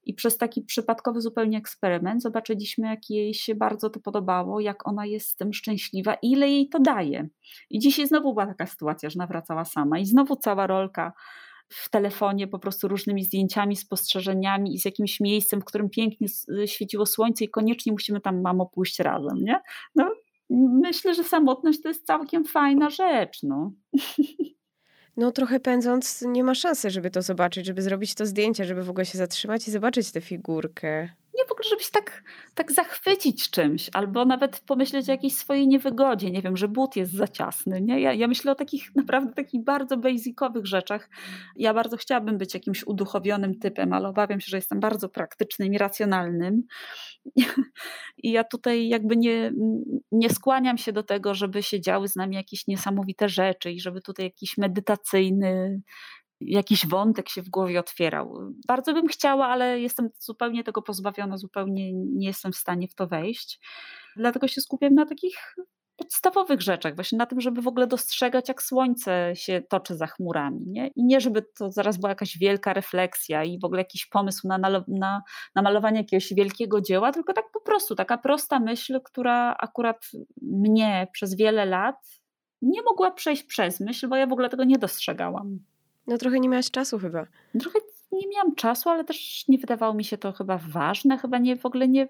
[0.04, 5.06] I przez taki przypadkowy zupełnie eksperyment zobaczyliśmy, jak jej się bardzo to podobało, jak ona
[5.06, 7.30] jest z tym szczęśliwa, ile jej to daje.
[7.70, 11.14] I dzisiaj znowu była taka sytuacja, że nawracała sama, i znowu cała rolka
[11.70, 16.28] w telefonie po prostu różnymi zdjęciami, spostrzeżeniami i z jakimś miejscem, w którym pięknie
[16.66, 19.60] świeciło słońce i koniecznie musimy tam, mamo, pójść razem, nie?
[19.96, 20.12] No,
[20.82, 23.72] myślę, że samotność to jest całkiem fajna rzecz, no.
[25.22, 28.90] No trochę pędząc nie ma szansy, żeby to zobaczyć, żeby zrobić to zdjęcie, żeby w
[28.90, 32.24] ogóle się zatrzymać i zobaczyć tę figurkę nie w ogóle, żeby się tak,
[32.56, 37.12] tak zachwycić czymś, albo nawet pomyśleć o jakiejś swojej niewygodzie, nie wiem, że but jest
[37.12, 37.82] za ciasny.
[37.82, 38.02] Nie?
[38.02, 41.10] Ja, ja myślę o takich naprawdę takich bardzo basicowych rzeczach.
[41.56, 45.78] Ja bardzo chciałabym być jakimś uduchowionym typem, ale obawiam się, że jestem bardzo praktycznym i
[45.78, 46.64] racjonalnym.
[48.24, 49.52] I ja tutaj jakby nie,
[50.12, 54.02] nie skłaniam się do tego, żeby się działy z nami jakieś niesamowite rzeczy i żeby
[54.02, 55.82] tutaj jakiś medytacyjny
[56.42, 58.54] jakiś wątek się w głowie otwierał.
[58.68, 63.08] Bardzo bym chciała, ale jestem zupełnie tego pozbawiona, zupełnie nie jestem w stanie w to
[63.08, 63.60] wejść.
[64.16, 65.56] Dlatego się skupiam na takich
[65.98, 70.66] podstawowych rzeczach, właśnie na tym, żeby w ogóle dostrzegać, jak słońce się toczy za chmurami.
[70.68, 70.88] Nie?
[70.88, 74.58] I nie, żeby to zaraz była jakaś wielka refleksja i w ogóle jakiś pomysł na,
[74.58, 75.24] na,
[75.56, 80.12] na malowanie jakiegoś wielkiego dzieła, tylko tak po prostu taka prosta myśl, która akurat
[80.42, 81.96] mnie przez wiele lat
[82.62, 85.60] nie mogła przejść przez myśl, bo ja w ogóle tego nie dostrzegałam.
[86.08, 87.28] No trochę nie miałaś czasu chyba.
[87.60, 87.80] Trochę
[88.12, 91.18] nie miałam czasu, ale też nie wydawało mi się to chyba ważne.
[91.18, 92.10] Chyba nie w ogóle nie,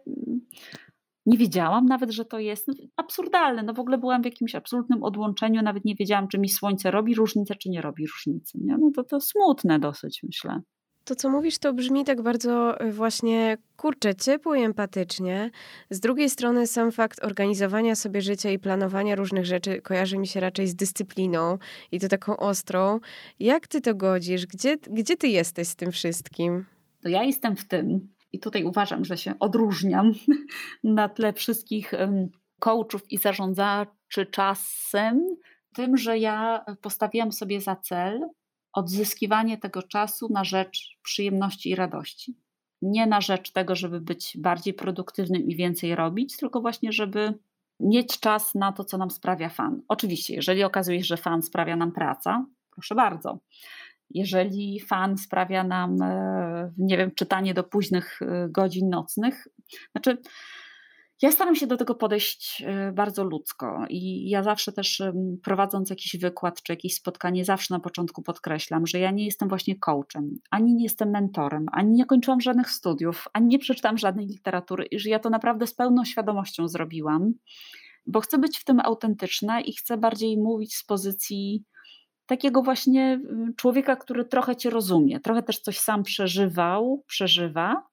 [1.25, 3.63] nie wiedziałam nawet, że to jest no, absurdalne.
[3.63, 7.15] No w ogóle byłam w jakimś absolutnym odłączeniu, nawet nie wiedziałam, czy mi słońce robi
[7.15, 8.57] różnicę, czy nie robi różnicy.
[8.61, 8.77] Nie?
[8.77, 10.61] No to, to smutne dosyć, myślę.
[11.03, 15.51] To, co mówisz, to brzmi tak bardzo e, właśnie kurczę, ciepło i empatycznie.
[15.89, 20.39] Z drugiej strony sam fakt organizowania sobie życia i planowania różnych rzeczy kojarzy mi się
[20.39, 21.57] raczej z dyscypliną
[21.91, 22.99] i to taką ostrą.
[23.39, 24.45] Jak ty to godzisz?
[24.45, 26.65] Gdzie, gdzie ty jesteś z tym wszystkim?
[27.03, 30.11] To ja jestem w tym i tutaj uważam, że się odróżniam
[30.83, 31.91] na tle wszystkich
[32.59, 35.27] coachów i zarządzaczy czasem,
[35.75, 38.19] tym, że ja postawiłam sobie za cel
[38.73, 42.35] odzyskiwanie tego czasu na rzecz przyjemności i radości.
[42.81, 47.33] Nie na rzecz tego, żeby być bardziej produktywnym i więcej robić, tylko właśnie, żeby
[47.79, 49.81] mieć czas na to, co nam sprawia fan.
[49.87, 53.39] Oczywiście, jeżeli okazuje się, że fan sprawia nam praca, proszę bardzo.
[54.09, 59.47] Jeżeli fan sprawia nam, e, nie wiem, czytanie do późnych e, godzin nocnych,
[59.91, 60.17] znaczy
[61.21, 65.01] ja staram się do tego podejść e, bardzo ludzko i ja zawsze też
[65.43, 69.79] prowadząc jakiś wykład czy jakieś spotkanie, zawsze na początku podkreślam, że ja nie jestem właśnie
[69.79, 74.85] coachem, ani nie jestem mentorem, ani nie kończyłam żadnych studiów, ani nie przeczytałam żadnej literatury
[74.85, 77.33] i że ja to naprawdę z pełną świadomością zrobiłam,
[78.05, 81.63] bo chcę być w tym autentyczna i chcę bardziej mówić z pozycji
[82.25, 83.21] takiego właśnie
[83.57, 87.83] człowieka, który trochę cię rozumie, trochę też coś sam przeżywał, przeżywa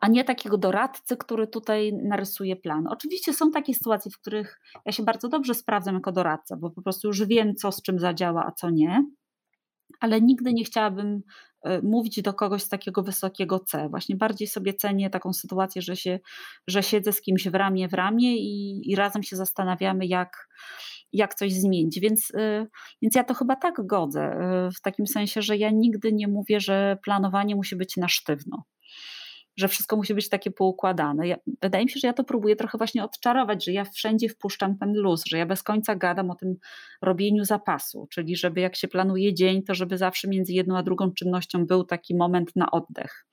[0.00, 2.86] a nie takiego doradcy, który tutaj narysuje plan.
[2.86, 6.82] Oczywiście są takie sytuacje, w których ja się bardzo dobrze sprawdzam jako doradca, bo po
[6.82, 9.04] prostu już wiem, co z czym zadziała, a co nie,
[10.00, 11.22] ale nigdy nie chciałabym
[11.62, 13.88] e, mówić do kogoś z takiego wysokiego C.
[13.88, 16.20] Właśnie bardziej sobie cenię taką sytuację, że, się,
[16.66, 20.48] że siedzę z kimś w ramię w ramię i, i razem się zastanawiamy, jak,
[21.12, 22.00] jak coś zmienić.
[22.00, 22.66] Więc, e,
[23.02, 26.60] więc ja to chyba tak godzę, e, w takim sensie, że ja nigdy nie mówię,
[26.60, 28.64] że planowanie musi być na sztywno
[29.60, 31.28] że wszystko musi być takie poukładane.
[31.28, 34.78] Ja, wydaje mi się, że ja to próbuję trochę właśnie odczarować, że ja wszędzie wpuszczam
[34.78, 36.56] ten luz, że ja bez końca gadam o tym
[37.02, 41.12] robieniu zapasu, czyli żeby jak się planuje dzień, to żeby zawsze między jedną a drugą
[41.12, 43.26] czynnością był taki moment na oddech.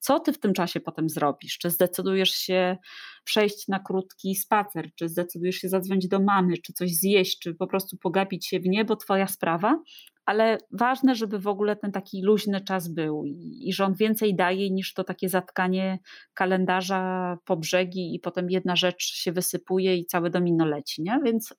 [0.00, 1.58] Co ty w tym czasie potem zrobisz?
[1.58, 2.76] Czy zdecydujesz się
[3.24, 7.66] przejść na krótki spacer, czy zdecydujesz się zadzwonić do mamy, czy coś zjeść, czy po
[7.66, 9.82] prostu pogapić się w niebo, twoja sprawa,
[10.26, 14.70] ale ważne, żeby w ogóle ten taki luźny czas był i, że on więcej daje
[14.70, 15.98] niż to takie zatkanie
[16.34, 21.20] kalendarza po brzegi i potem jedna rzecz się wysypuje i całe domino leci, nie?
[21.24, 21.54] Więc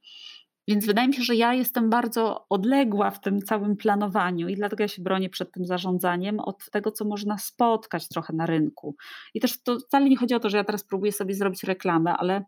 [0.68, 4.84] więc wydaje mi się, że ja jestem bardzo odległa w tym całym planowaniu i dlatego
[4.84, 8.95] ja się bronię przed tym zarządzaniem od tego, co można spotkać trochę na rynku.
[9.34, 12.14] I też to wcale nie chodzi o to, że ja teraz próbuję sobie zrobić reklamę,
[12.18, 12.43] ale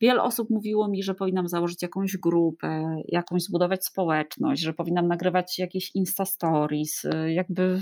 [0.00, 5.58] wiele osób mówiło mi, że powinnam założyć jakąś grupę, jakąś zbudować społeczność, że powinnam nagrywać
[5.58, 7.80] jakieś Insta Stories, jakby.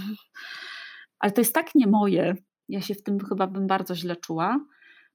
[1.19, 2.35] Ale to jest tak nie moje.
[2.69, 4.61] Ja się w tym chyba bym bardzo źle czuła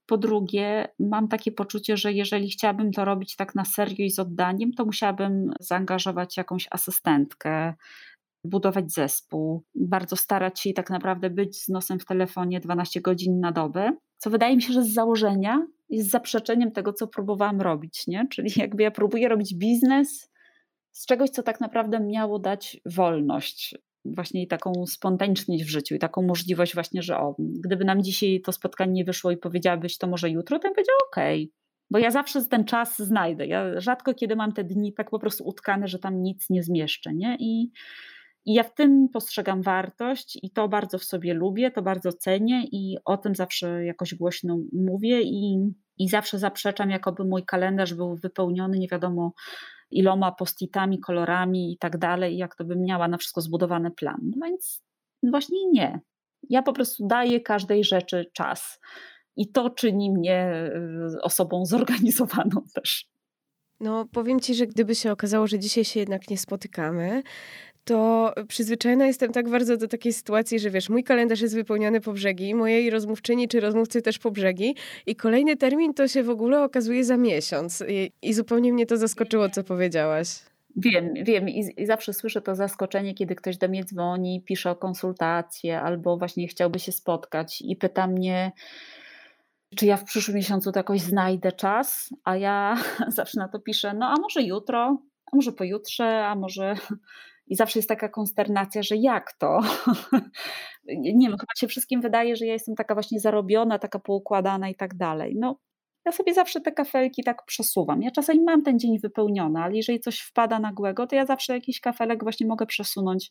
[0.06, 4.18] po drugie, mam takie poczucie, że jeżeli chciałabym to robić tak na serio i z
[4.18, 7.74] oddaniem, to musiałabym zaangażować jakąś asystentkę,
[8.44, 13.40] budować zespół, bardzo starać się i tak naprawdę być z nosem w telefonie 12 godzin
[13.40, 18.06] na dobę, co wydaje mi się, że z założenia jest zaprzeczeniem tego, co próbowałam robić,
[18.06, 18.28] nie?
[18.30, 20.30] Czyli jakby ja próbuję robić biznes
[20.92, 23.74] z czegoś, co tak naprawdę miało dać wolność,
[24.04, 28.52] właśnie taką spontaniczność w życiu i taką możliwość właśnie, że o, gdyby nam dzisiaj to
[28.52, 31.54] spotkanie nie wyszło i powiedziałabyś to może jutro, to bym powiedział okej, okay.
[31.90, 33.46] bo ja zawsze ten czas znajdę.
[33.46, 37.14] Ja rzadko kiedy mam te dni tak po prostu utkane, że tam nic nie zmieszczę,
[37.14, 37.36] nie?
[37.40, 37.70] I,
[38.46, 42.64] i ja w tym postrzegam wartość i to bardzo w sobie lubię, to bardzo cenię
[42.72, 48.16] i o tym zawsze jakoś głośno mówię i, i zawsze zaprzeczam, jakoby mój kalendarz był
[48.16, 49.32] wypełniony nie wiadomo
[49.90, 54.20] iloma postitami, kolorami i tak dalej, jak to bym miała na wszystko zbudowany plan.
[54.22, 54.82] No więc
[55.22, 56.00] właśnie nie.
[56.48, 58.80] Ja po prostu daję każdej rzeczy czas.
[59.36, 60.70] I to czyni mnie
[61.16, 63.10] y, osobą zorganizowaną też.
[63.80, 67.22] No, powiem ci, że gdyby się okazało, że dzisiaj się jednak nie spotykamy,
[67.90, 72.12] to przyzwyczajona jestem tak bardzo do takiej sytuacji, że wiesz, mój kalendarz jest wypełniony po
[72.12, 74.74] brzegi, mojej rozmówczyni czy rozmówcy też po brzegi
[75.06, 77.84] i kolejny termin to się w ogóle okazuje za miesiąc.
[77.88, 80.28] I, i zupełnie mnie to zaskoczyło, co powiedziałaś.
[80.76, 84.76] Wiem, wiem I, i zawsze słyszę to zaskoczenie, kiedy ktoś do mnie dzwoni, pisze o
[84.76, 88.52] konsultację albo właśnie chciałby się spotkać i pyta mnie,
[89.76, 92.76] czy ja w przyszłym miesiącu to jakoś znajdę czas, a ja
[93.08, 94.98] zawsze na to piszę, no a może jutro,
[95.32, 96.74] a może pojutrze, a może
[97.50, 99.60] i zawsze jest taka konsternacja, że jak to?
[100.88, 104.74] nie wiem, chyba się wszystkim wydaje, że ja jestem taka właśnie zarobiona, taka poukładana i
[104.74, 105.36] tak dalej.
[105.38, 105.56] No,
[106.06, 108.02] ja sobie zawsze te kafelki tak przesuwam.
[108.02, 111.80] Ja czasami mam ten dzień wypełniony, ale jeżeli coś wpada nagłego, to ja zawsze jakiś
[111.80, 113.30] kafelek właśnie mogę przesunąć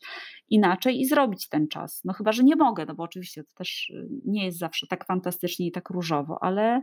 [0.50, 2.02] inaczej i zrobić ten czas.
[2.06, 5.06] No chyba, że nie mogę, no bo oczywiście to też y, nie jest zawsze tak
[5.06, 6.82] fantastycznie i tak różowo, ale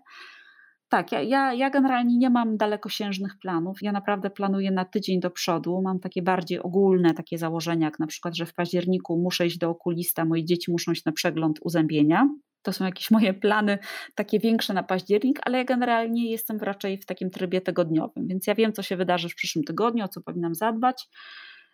[0.88, 3.82] tak, ja, ja, ja generalnie nie mam dalekosiężnych planów.
[3.82, 5.82] Ja naprawdę planuję na tydzień do przodu.
[5.82, 9.70] Mam takie bardziej ogólne takie założenia, jak na przykład, że w październiku muszę iść do
[9.70, 12.28] okulista, moje dzieci muszą iść na przegląd uzębienia.
[12.62, 13.78] To są jakieś moje plany
[14.14, 18.54] takie większe na październik, ale ja generalnie jestem raczej w takim trybie tygodniowym, więc ja
[18.54, 21.08] wiem, co się wydarzy w przyszłym tygodniu, o co powinnam zadbać,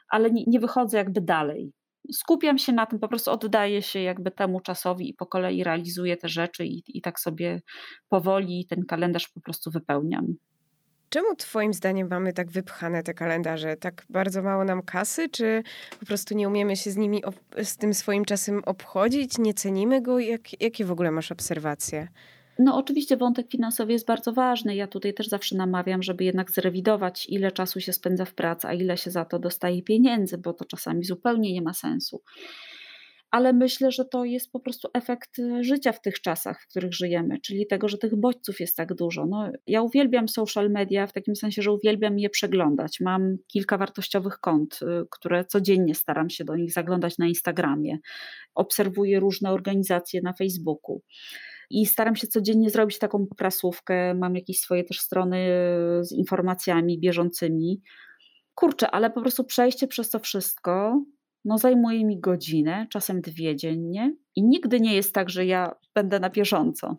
[0.09, 1.73] ale nie, nie wychodzę jakby dalej
[2.13, 6.17] skupiam się na tym, po prostu oddaję się jakby temu czasowi i po kolei realizuję
[6.17, 7.61] te rzeczy i, i tak sobie
[8.09, 10.27] powoli ten kalendarz po prostu wypełniam.
[11.09, 13.77] Czemu Twoim zdaniem mamy tak wypchane te kalendarze?
[13.77, 15.63] Tak bardzo mało nam kasy, czy
[16.01, 17.23] po prostu nie umiemy się z nimi,
[17.63, 20.19] z tym swoim czasem obchodzić, nie cenimy go?
[20.19, 22.09] Jak, jakie w ogóle masz obserwacje?
[22.59, 24.77] No, oczywiście wątek finansowy jest bardzo ważny.
[24.77, 28.73] Ja tutaj też zawsze namawiam, żeby jednak zrewidować, ile czasu się spędza w pracy, a
[28.73, 32.23] ile się za to dostaje pieniędzy, bo to czasami zupełnie nie ma sensu
[33.33, 36.95] ale myślę, że to jest po prostu efekt e, życia w tych czasach, w których
[36.95, 39.27] żyjemy, czyli tego, że tych bodźców jest tak dużo.
[39.27, 43.01] No, ja uwielbiam social media w takim sensie, że uwielbiam je przeglądać.
[43.01, 47.99] Mam kilka wartościowych kont, e, które codziennie staram się do nich zaglądać na Instagramie.
[48.55, 51.03] Obserwuję różne organizacje na Facebooku.
[51.73, 54.15] I staram się codziennie zrobić taką prasówkę.
[54.15, 57.83] Mam jakieś swoje też strony e, z informacjami bieżącymi.
[58.55, 61.03] Kurczę, ale po prostu przejście przez to wszystko
[61.45, 66.21] no zajmuje mi godzinę, czasem dwie dziennie i nigdy nie jest tak, że ja będę
[66.21, 66.97] na bieżąco.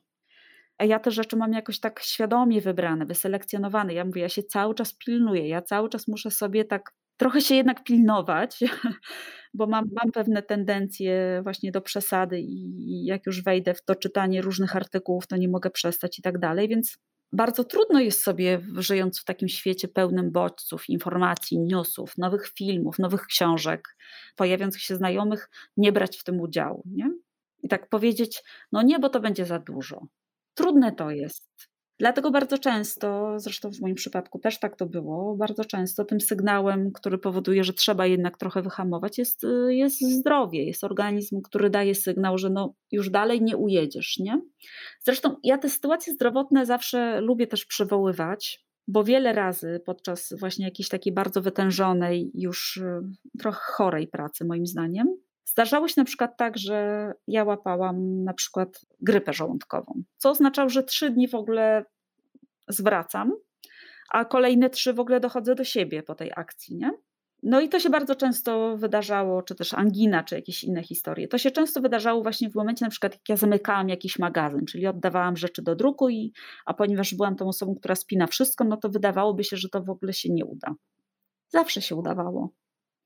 [0.77, 3.93] A ja te rzeczy mam jakoś tak świadomie wybrane, wyselekcjonowane.
[3.93, 7.55] Ja mówię, ja się cały czas pilnuję, ja cały czas muszę sobie tak trochę się
[7.55, 8.59] jednak pilnować,
[9.53, 14.41] bo mam, mam pewne tendencje właśnie do przesady i jak już wejdę w to czytanie
[14.41, 16.97] różnych artykułów, to nie mogę przestać i tak dalej, więc
[17.33, 23.25] bardzo trudno jest sobie, żyjąc w takim świecie pełnym bodźców, informacji, newsów, nowych filmów, nowych
[23.25, 23.97] książek,
[24.35, 26.83] pojawiających się znajomych, nie brać w tym udziału.
[26.85, 27.09] Nie?
[27.63, 30.07] I tak powiedzieć, no nie, bo to będzie za dużo.
[30.53, 31.72] Trudne to jest.
[32.03, 36.91] Dlatego bardzo często, zresztą w moim przypadku też tak to było, bardzo często tym sygnałem,
[36.91, 42.37] który powoduje, że trzeba jednak trochę wyhamować, jest, jest zdrowie, jest organizm, który daje sygnał,
[42.37, 44.17] że no już dalej nie ujedziesz.
[44.19, 44.41] Nie?
[45.01, 50.89] Zresztą ja te sytuacje zdrowotne zawsze lubię też przywoływać, bo wiele razy podczas właśnie jakiejś
[50.89, 52.81] takiej bardzo wytężonej, już
[53.39, 55.07] trochę chorej pracy, moim zdaniem,
[55.45, 60.83] Zdarzało się na przykład tak, że ja łapałam na przykład grypę żołądkową, co oznaczało, że
[60.83, 61.85] trzy dni w ogóle
[62.67, 63.31] zwracam,
[64.09, 66.91] a kolejne trzy w ogóle dochodzę do siebie po tej akcji, nie?
[67.43, 71.27] No i to się bardzo często wydarzało, czy też angina, czy jakieś inne historie.
[71.27, 74.87] To się często wydarzało właśnie w momencie, na przykład, jak ja zamykałam jakiś magazyn, czyli
[74.87, 76.33] oddawałam rzeczy do druku, i,
[76.65, 79.89] a ponieważ byłam tą osobą, która spina wszystko, no to wydawałoby się, że to w
[79.89, 80.75] ogóle się nie uda.
[81.49, 82.53] Zawsze się udawało.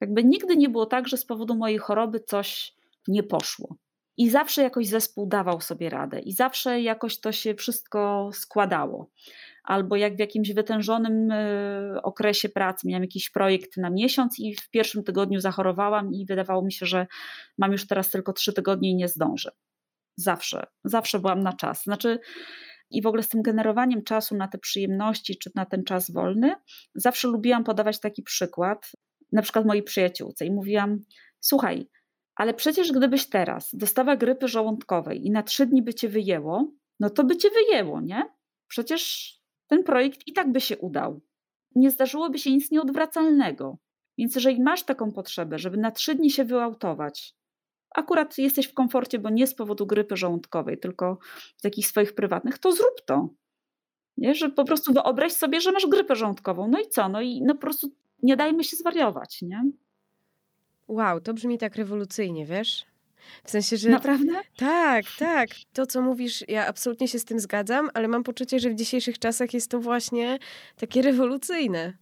[0.02, 2.74] Jakby nigdy nie było tak, że z powodu mojej choroby coś
[3.08, 3.76] nie poszło.
[4.18, 9.10] I zawsze jakoś zespół dawał sobie radę, i zawsze jakoś to się wszystko składało.
[9.64, 14.70] Albo jak w jakimś wytężonym e, okresie pracy miałam jakiś projekt na miesiąc i w
[14.70, 17.08] pierwszym tygodniu zachorowałam, i wydawało mi się, że
[17.58, 19.52] mam już teraz tylko trzy tygodnie i nie zdążę.
[20.16, 21.84] Zawsze, zawsze byłam na czas.
[21.84, 22.20] Znaczy,
[22.90, 26.56] i w ogóle z tym generowaniem czasu na te przyjemności czy na ten czas wolny,
[26.96, 28.92] zawsze lubiłam podawać taki przykład
[29.32, 31.06] na przykład mojej przyjaciółce i mówiłam:
[31.40, 31.90] Słuchaj,
[32.36, 37.10] ale przecież gdybyś teraz dostała grypy żołądkowej i na trzy dni by cię wyjęło, no
[37.10, 38.24] to by cię wyjęło, nie?
[38.68, 39.34] Przecież
[39.68, 41.22] ten projekt i tak by się udał.
[41.76, 43.78] Nie zdarzyłoby się nic nieodwracalnego.
[44.18, 47.36] Więc jeżeli masz taką potrzebę, żeby na trzy dni się wyautować,
[47.96, 51.18] akurat jesteś w komforcie, bo nie z powodu grypy żołądkowej, tylko
[51.58, 53.30] z jakichś swoich prywatnych, to zrób to.
[54.18, 54.36] Nie?
[54.36, 56.68] Że po prostu wyobraź sobie, że masz grypę żołądkową.
[56.68, 57.10] No i co?
[57.10, 57.92] No i no po prostu
[58.24, 59.64] nie dajmy się zwariować, nie?
[60.88, 62.86] Wow, to brzmi tak rewolucyjnie, wiesz?
[63.44, 63.90] W sensie, że.
[63.90, 64.34] Naprawdę?
[64.58, 65.50] Tak, tak.
[65.74, 69.20] To, co mówisz, ja absolutnie się z tym zgadzam, ale mam poczucie, że w dzisiejszych
[69.20, 70.40] czasach jest to właśnie
[70.76, 71.94] takie rewolucyjne.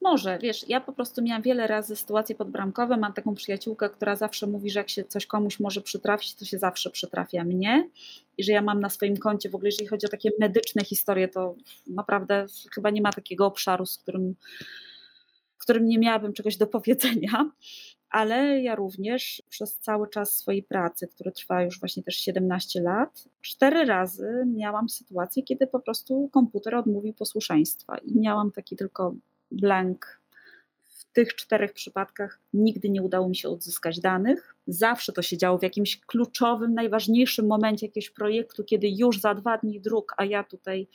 [0.00, 2.96] Może, wiesz, ja po prostu miałam wiele razy sytuacje podbramkowe.
[2.96, 6.58] Mam taką przyjaciółkę, która zawsze mówi, że jak się coś komuś może przytrafić, to się
[6.58, 7.88] zawsze przytrafia mnie.
[8.38, 11.28] I że ja mam na swoim koncie, w ogóle jeżeli chodzi o takie medyczne historie,
[11.28, 11.54] to
[11.86, 14.34] naprawdę chyba nie ma takiego obszaru, z którym
[15.64, 17.50] którym nie miałabym czegoś do powiedzenia,
[18.10, 23.28] ale ja również przez cały czas swojej pracy, który trwa już właśnie też 17 lat,
[23.40, 29.14] cztery razy miałam sytuację, kiedy po prostu komputer odmówił posłuszeństwa i miałam taki tylko
[29.50, 30.23] blank.
[31.14, 34.56] Tych czterech przypadkach nigdy nie udało mi się odzyskać danych.
[34.66, 39.58] Zawsze to się działo w jakimś kluczowym, najważniejszym momencie jakiegoś projektu, kiedy już za dwa
[39.58, 40.88] dni druk, a ja tutaj.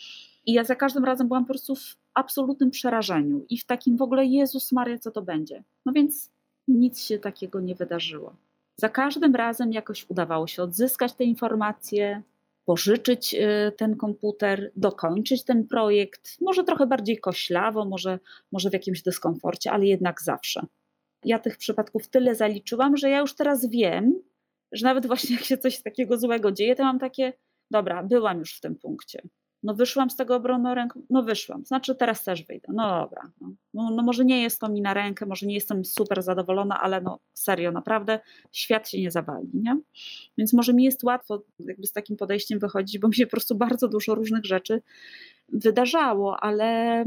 [0.45, 4.01] I ja za każdym razem byłam po prostu w absolutnym przerażeniu i w takim w
[4.01, 5.63] ogóle Jezus Maria, co to będzie.
[5.85, 6.31] No więc
[6.67, 8.35] nic się takiego nie wydarzyło.
[8.75, 12.23] Za każdym razem jakoś udawało się odzyskać te informacje,
[12.69, 18.19] pożyczyć y, ten komputer, dokończyć ten projekt, może trochę bardziej koślawo, może,
[18.51, 20.65] może w jakimś dyskomforcie, ale jednak zawsze.
[21.25, 24.21] Ja tych przypadków tyle zaliczyłam, że ja już teraz wiem,
[24.71, 27.33] że nawet właśnie jak się coś takiego złego dzieje, to mam takie,
[27.71, 29.21] dobra, byłam już w tym punkcie.
[29.63, 33.51] No wyszłam z tego obroną ręką, no wyszłam, znaczy teraz też wyjdę, no dobra, no,
[33.73, 37.01] No, no, może nie jest to mi na rękę, może nie jestem super zadowolona, ale
[37.01, 38.19] no serio, naprawdę
[38.51, 39.77] świat się nie zawali, nie?
[40.37, 43.55] Więc może mi jest łatwo jakby z takim podejściem wychodzić, bo mi się po prostu
[43.55, 44.81] bardzo dużo różnych rzeczy
[45.53, 47.05] wydarzało, ale,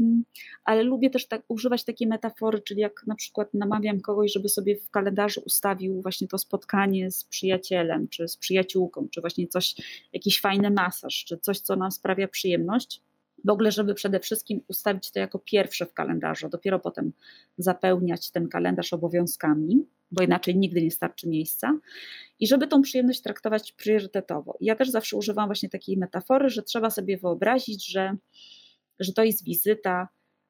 [0.63, 4.75] ale lubię też tak używać takiej metafory, czyli jak na przykład namawiam kogoś, żeby sobie
[4.75, 9.75] w kalendarzu ustawił właśnie to spotkanie z przyjacielem, czy z przyjaciółką, czy właśnie coś,
[10.13, 13.01] jakiś fajny masaż, czy coś, co nam sprawia przyjemność.
[13.45, 17.13] W ogóle, żeby przede wszystkim ustawić to jako pierwsze w kalendarzu, dopiero potem
[17.57, 21.79] zapełniać ten kalendarz obowiązkami, bo inaczej nigdy nie starczy miejsca,
[22.43, 24.57] i żeby tą przyjemność traktować priorytetowo.
[24.61, 28.15] Ja też zawsze używam właśnie takiej metafory, że trzeba sobie wyobrazić, że,
[28.99, 30.07] że to jest wizyta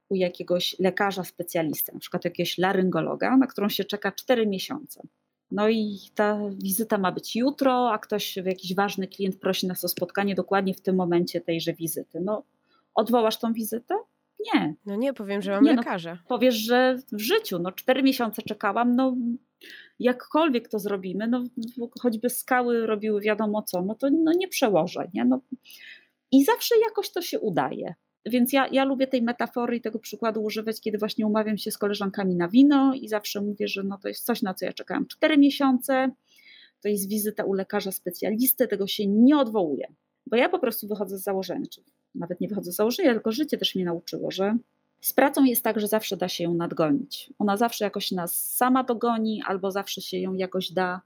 [0.10, 5.02] u jakiegoś lekarza specjalisty, na przykład jakiegoś laryngologa, na którą się czeka 4 miesiące.
[5.52, 9.88] No i ta wizyta ma być jutro, a ktoś, jakiś ważny klient prosi nas o
[9.88, 12.20] spotkanie dokładnie w tym momencie tejże wizyty.
[12.22, 12.44] No,
[12.96, 13.96] odwołasz tą wizytę?
[14.54, 14.76] Nie.
[14.86, 16.14] No nie, powiem, że mam nie, no, lekarza.
[16.14, 19.16] No, powiesz, że w życiu, no cztery miesiące czekałam, no
[20.04, 21.43] jakkolwiek to zrobimy, no
[22.01, 25.26] choćby skały robiły wiadomo co, no to no, nie przełożę, nie?
[25.26, 25.41] No,
[26.32, 27.93] I zawsze jakoś to się udaje.
[28.26, 31.78] Więc ja, ja lubię tej metafory i tego przykładu używać, kiedy właśnie umawiam się z
[31.78, 35.08] koleżankami na wino i zawsze mówię, że no to jest coś, na co ja czekałam
[35.08, 36.12] cztery miesiące,
[36.82, 39.88] to jest wizyta u lekarza specjalisty, tego się nie odwołuje.
[40.28, 41.82] Bo ja po prostu wychodzę z założenia, czy
[42.16, 44.58] nawet nie wychodzę z założenia, tylko życie też mnie nauczyło, że
[45.04, 47.34] z pracą jest tak, że zawsze da się ją nadgonić.
[47.39, 51.01] Ona zawsze jakoś nas sama dogoni, albo zawsze się ją jakoś da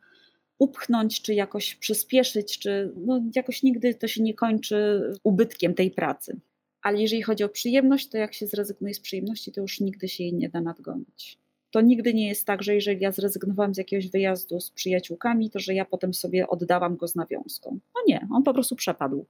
[0.60, 6.40] upchnąć, czy jakoś przyspieszyć, czy no, jakoś nigdy to się nie kończy ubytkiem tej pracy.
[6.82, 10.24] Ale jeżeli chodzi o przyjemność, to jak się zrezygnuje z przyjemności, to już nigdy się
[10.24, 11.38] jej nie da nadgonić.
[11.72, 15.60] To nigdy nie jest tak, że jeżeli ja zrezygnowałam z jakiegoś wyjazdu z przyjaciółkami, to
[15.60, 17.80] że ja potem sobie oddałam go z nawiązką.
[17.96, 19.26] No nie, on po prostu przepadł.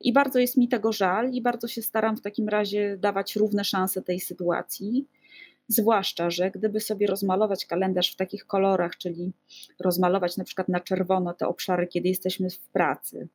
[0.00, 3.64] I bardzo jest mi tego żal, i bardzo się staram w takim razie dawać równe
[3.64, 5.06] szanse tej sytuacji.
[5.68, 9.32] Zwłaszcza, że gdyby sobie rozmalować kalendarz w takich kolorach, czyli
[9.80, 13.28] rozmalować na przykład na czerwono te obszary, kiedy jesteśmy w pracy,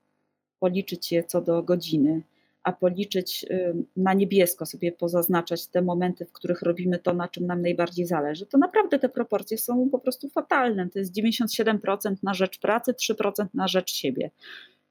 [0.60, 2.22] policzyć je co do godziny,
[2.64, 7.46] a policzyć y, na niebiesko, sobie pozaznaczać te momenty, w których robimy to, na czym
[7.46, 10.90] nam najbardziej zależy, to naprawdę te proporcje są po prostu fatalne.
[10.90, 14.32] To jest 97% na rzecz pracy, 3% na rzecz siebie.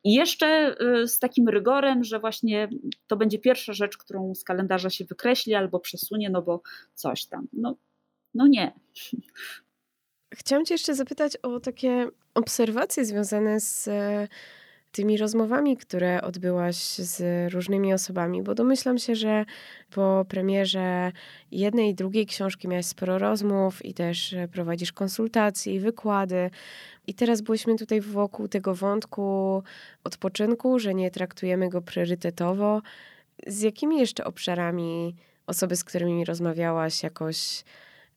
[0.05, 2.69] I jeszcze y, z takim rygorem, że właśnie
[3.07, 6.63] to będzie pierwsza rzecz, którą z kalendarza się wykreśli albo przesunie, no bo
[6.95, 7.49] coś tam.
[7.53, 7.77] No,
[8.35, 8.73] no nie.
[10.35, 13.89] Chciałam Cię jeszcze zapytać o takie obserwacje związane z
[14.93, 17.23] tymi rozmowami, które odbyłaś z
[17.53, 19.45] różnymi osobami, bo domyślam się, że
[19.91, 21.13] po premierze
[21.51, 26.51] jednej i drugiej książki miałaś sporo rozmów i też prowadzisz konsultacje i wykłady.
[27.07, 29.63] I teraz byliśmy tutaj wokół tego wątku
[30.05, 32.83] odpoczynku, że nie traktujemy go priorytetowo.
[33.47, 35.17] Z jakimi jeszcze obszarami
[35.47, 37.65] osoby, z którymi rozmawiałaś, jakoś,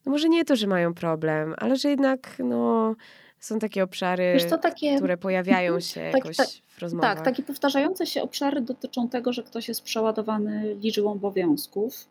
[0.05, 2.95] no może nie to, że mają problem, ale że jednak no,
[3.43, 4.97] są takie obszary, takie...
[4.97, 7.15] które pojawiają się tak, jakoś tak, w rozmowach.
[7.15, 12.07] Tak, takie powtarzające się obszary dotyczą tego, że ktoś jest przeładowany liczbą obowiązków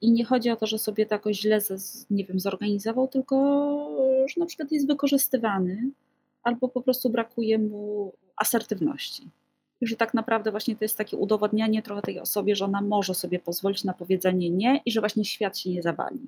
[0.00, 1.60] i nie chodzi o to, że sobie to jakoś źle,
[2.10, 3.36] nie wiem, zorganizował, tylko
[4.28, 5.90] że na przykład jest wykorzystywany
[6.42, 9.28] albo po prostu brakuje mu asertywności.
[9.80, 13.14] I że tak naprawdę właśnie to jest takie udowodnianie trochę tej osobie, że ona może
[13.14, 16.20] sobie pozwolić na powiedzenie nie i że właśnie świat się nie zawali.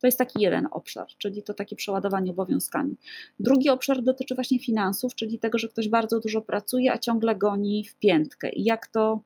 [0.00, 2.96] To jest taki jeden obszar, czyli to takie przeładowanie obowiązkami.
[3.40, 7.84] Drugi obszar dotyczy właśnie finansów, czyli tego, że ktoś bardzo dużo pracuje, a ciągle goni
[7.84, 8.50] w piętkę.
[8.50, 9.20] I jak to,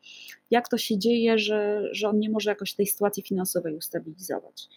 [0.50, 4.68] jak to się dzieje, że, że on nie może jakoś tej sytuacji finansowej ustabilizować.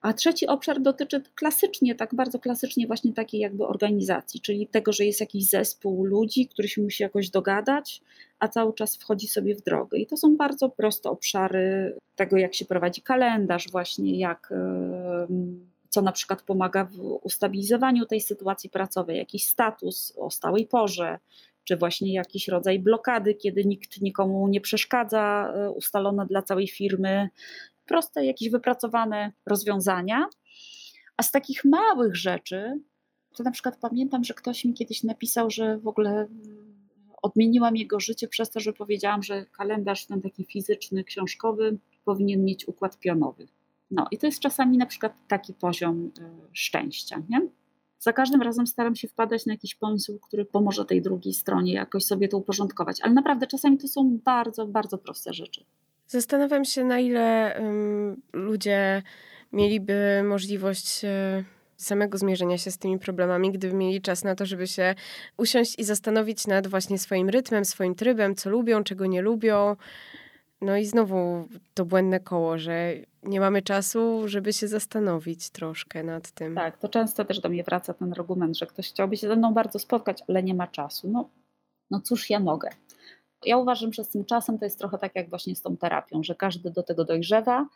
[0.00, 5.04] A trzeci obszar dotyczy klasycznie, tak bardzo klasycznie właśnie takiej jakby organizacji, czyli tego, że
[5.04, 8.02] jest jakiś zespół ludzi, który się musi jakoś dogadać,
[8.38, 9.98] a cały czas wchodzi sobie w drogę.
[9.98, 14.52] I to są bardzo proste obszary tego, jak się prowadzi kalendarz, właśnie jak
[15.90, 21.18] co na przykład pomaga w ustabilizowaniu tej sytuacji pracowej, jakiś status o stałej porze,
[21.64, 27.28] czy właśnie jakiś rodzaj blokady, kiedy nikt nikomu nie przeszkadza, e, ustalone dla całej firmy,
[27.90, 30.26] proste, jakieś wypracowane rozwiązania.
[31.16, 32.80] A z takich małych rzeczy,
[33.36, 36.28] to na przykład pamiętam, że ktoś mi kiedyś napisał, że w ogóle
[37.22, 42.68] odmieniłam jego życie przez to, że powiedziałam, że kalendarz ten taki fizyczny, książkowy powinien mieć
[42.68, 43.48] układ pionowy.
[43.90, 47.48] No i to jest czasami na przykład taki poziom e, szczęścia, nie?
[47.98, 52.04] Za każdym razem staram się wpadać na jakiś pomysł, który pomoże tej drugiej stronie jakoś
[52.04, 55.64] sobie to uporządkować, ale naprawdę czasami to są bardzo, bardzo proste rzeczy.
[56.10, 59.02] Zastanawiam się, na ile um, ludzie
[59.52, 61.44] mieliby możliwość e,
[61.76, 64.94] samego zmierzenia się z tymi problemami, gdyby mieli czas na to, żeby się
[65.36, 69.76] usiąść i zastanowić nad właśnie swoim rytmem, swoim trybem, co lubią, czego nie lubią.
[70.60, 72.92] No i znowu to błędne koło, że
[73.22, 76.54] nie mamy czasu, żeby się zastanowić troszkę nad tym.
[76.54, 79.54] Tak, to często też do mnie wraca ten argument, że ktoś chciałby się ze mną
[79.54, 81.08] bardzo spotkać, ale nie ma czasu.
[81.10, 81.28] No,
[81.90, 82.68] no cóż ja mogę.
[83.44, 86.22] Ja uważam, że z tym czasem to jest trochę tak jak właśnie z tą terapią,
[86.22, 87.66] że każdy do tego dojrzewa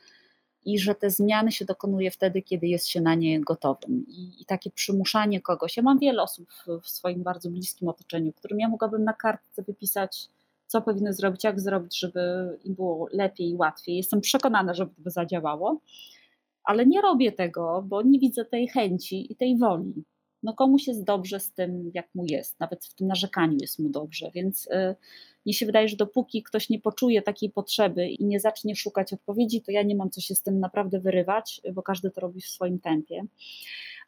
[0.64, 4.04] i że te zmiany się dokonuje wtedy, kiedy jest się na nie gotowym.
[4.08, 5.76] I, i takie przymuszanie kogoś.
[5.76, 6.48] Ja mam wiele osób
[6.82, 10.28] w, swoim bardzo bliskim otoczeniu, którym ja mogłabym na kartce wypisać
[10.66, 12.20] co powinny zrobić, jak zrobić, żeby
[12.64, 13.96] im było lepiej i łatwiej.
[13.96, 15.80] Jestem przekonana, że to zadziałało,
[16.64, 20.04] ale nie robię tego, bo nie widzę tej chęci i tej woli.
[20.44, 23.88] No komuś jest dobrze z tym, jak mu jest, nawet w tym narzekaniu jest mu
[23.88, 24.94] dobrze, więc yy,
[25.46, 29.62] mnie się wydaje, że dopóki ktoś nie poczuje takiej potrzeby i nie zacznie szukać odpowiedzi,
[29.62, 32.48] to ja nie mam co się z tym naprawdę wyrywać, bo każdy to robi w
[32.48, 33.24] swoim tempie.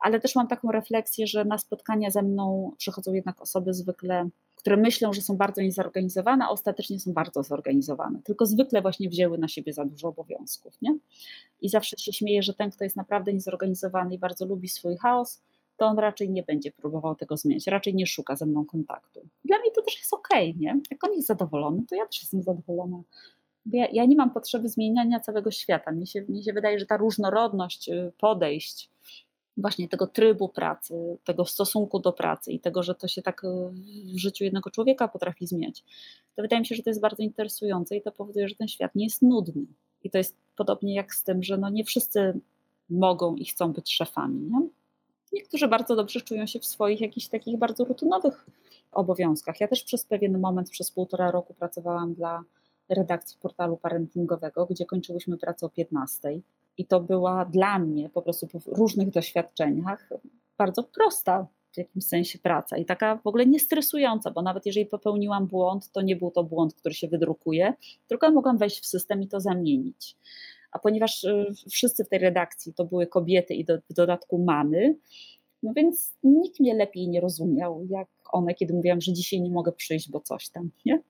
[0.00, 4.28] Ale też mam taką refleksję, że na spotkania ze mną przychodzą jednak osoby zwykle
[4.66, 8.22] które myślą, że są bardzo niezorganizowane, a ostatecznie są bardzo zorganizowane.
[8.24, 10.82] Tylko zwykle właśnie wzięły na siebie za dużo obowiązków.
[10.82, 10.98] Nie?
[11.60, 15.42] I zawsze się śmieję, że ten, kto jest naprawdę niezorganizowany i bardzo lubi swój chaos,
[15.76, 19.20] to on raczej nie będzie próbował tego zmienić, raczej nie szuka ze mną kontaktu.
[19.44, 20.80] Dla mnie to też jest okej, okay, nie?
[20.90, 23.02] Jak on jest zadowolony, to ja też jestem zadowolona.
[23.66, 25.92] Ja, ja, nie mam potrzeby zmieniania całego świata.
[25.92, 28.90] Mnie się, mnie się wydaje, że ta różnorodność y, podejść,
[29.56, 33.48] właśnie tego trybu pracy, tego stosunku do pracy i tego, że to się tak e,
[34.14, 35.84] w życiu jednego człowieka potrafi zmieniać,
[36.36, 38.94] to wydaje mi się, że to jest bardzo interesujące i to powoduje, że ten świat
[38.94, 39.66] nie jest nudny.
[40.04, 42.40] I to jest podobnie jak z tym, że no nie wszyscy
[42.90, 44.40] mogą i chcą być szefami.
[44.40, 44.68] Nie?
[45.36, 48.46] Niektórzy bardzo dobrze czują się w swoich jakichś takich bardzo rutynowych
[48.92, 49.60] obowiązkach.
[49.60, 52.44] Ja też przez pewien moment, przez półtora roku pracowałam dla
[52.88, 56.40] redakcji portalu parentingowego, gdzie kończyłyśmy pracę o 15
[56.78, 60.08] i to była dla mnie po prostu po różnych doświadczeniach
[60.58, 65.46] bardzo prosta w jakimś sensie praca i taka w ogóle niestresująca, bo nawet jeżeli popełniłam
[65.46, 67.74] błąd, to nie był to błąd, który się wydrukuje,
[68.08, 70.16] tylko mogłam wejść w system i to zamienić.
[70.72, 74.96] A ponieważ y, wszyscy w tej redakcji to były kobiety i do, w dodatku mamy,
[75.62, 79.72] no więc nikt mnie lepiej nie rozumiał, jak one, kiedy mówiłam, że dzisiaj nie mogę
[79.72, 81.02] przyjść, bo coś tam, nie?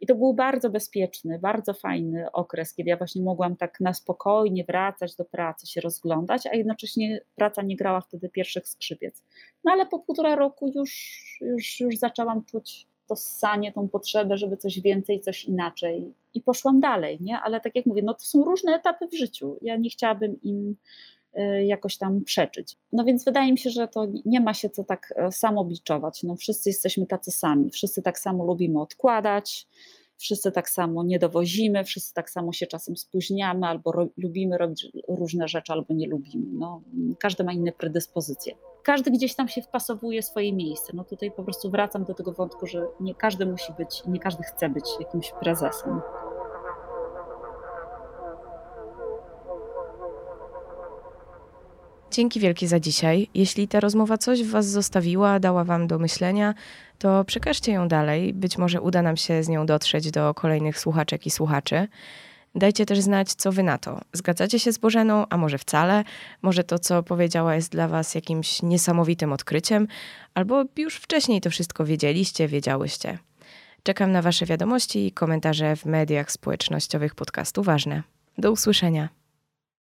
[0.00, 4.64] I to był bardzo bezpieczny, bardzo fajny okres, kiedy ja właśnie mogłam tak na spokojnie
[4.64, 9.24] wracać do pracy, się rozglądać, a jednocześnie praca nie grała wtedy pierwszych skrzypiec.
[9.64, 14.56] No ale po półtora roku już, już, już zaczęłam czuć to ssanie, tą potrzebę, żeby
[14.56, 16.12] coś więcej, coś inaczej.
[16.34, 17.38] I poszłam dalej, nie?
[17.38, 19.56] Ale tak jak mówię, no to są różne etapy w życiu.
[19.62, 20.76] Ja nie chciałabym im
[21.38, 22.76] Y, jakoś tam przeczyć.
[22.92, 26.22] No więc wydaje mi się, że to nie ma się co tak e, samobiczować.
[26.22, 29.66] No wszyscy jesteśmy tacy sami, wszyscy tak samo lubimy odkładać,
[30.18, 34.86] wszyscy tak samo nie dowozimy, wszyscy tak samo się czasem spóźniamy, albo ro lubimy robić
[35.08, 36.46] różne rzeczy, albo nie lubimy.
[36.52, 36.82] No,
[37.20, 38.54] każdy ma inne predyspozycje.
[38.82, 40.92] Każdy gdzieś tam się wpasowuje swoje miejsce.
[40.96, 44.42] No tutaj po prostu wracam do tego wątku, że nie każdy musi być, nie każdy
[44.42, 46.00] chce być jakimś prezesem.
[52.10, 53.28] Dzięki wielkie za dzisiaj.
[53.34, 56.54] Jeśli ta rozmowa coś w Was zostawiła, dała Wam do myślenia,
[56.98, 58.34] to przekażcie ją dalej.
[58.34, 61.88] Być może uda nam się z nią dotrzeć do kolejnych słuchaczek i słuchaczy.
[62.54, 64.00] Dajcie też znać, co Wy na to.
[64.12, 66.04] Zgadzacie się z Bożeną, a może wcale?
[66.42, 69.88] Może to, co powiedziała, jest dla Was jakimś niesamowitym odkryciem,
[70.34, 73.18] albo już wcześniej to wszystko wiedzieliście, wiedziałyście.
[73.82, 78.02] Czekam na Wasze wiadomości i komentarze w mediach społecznościowych podcastu Ważne.
[78.38, 79.17] Do usłyszenia.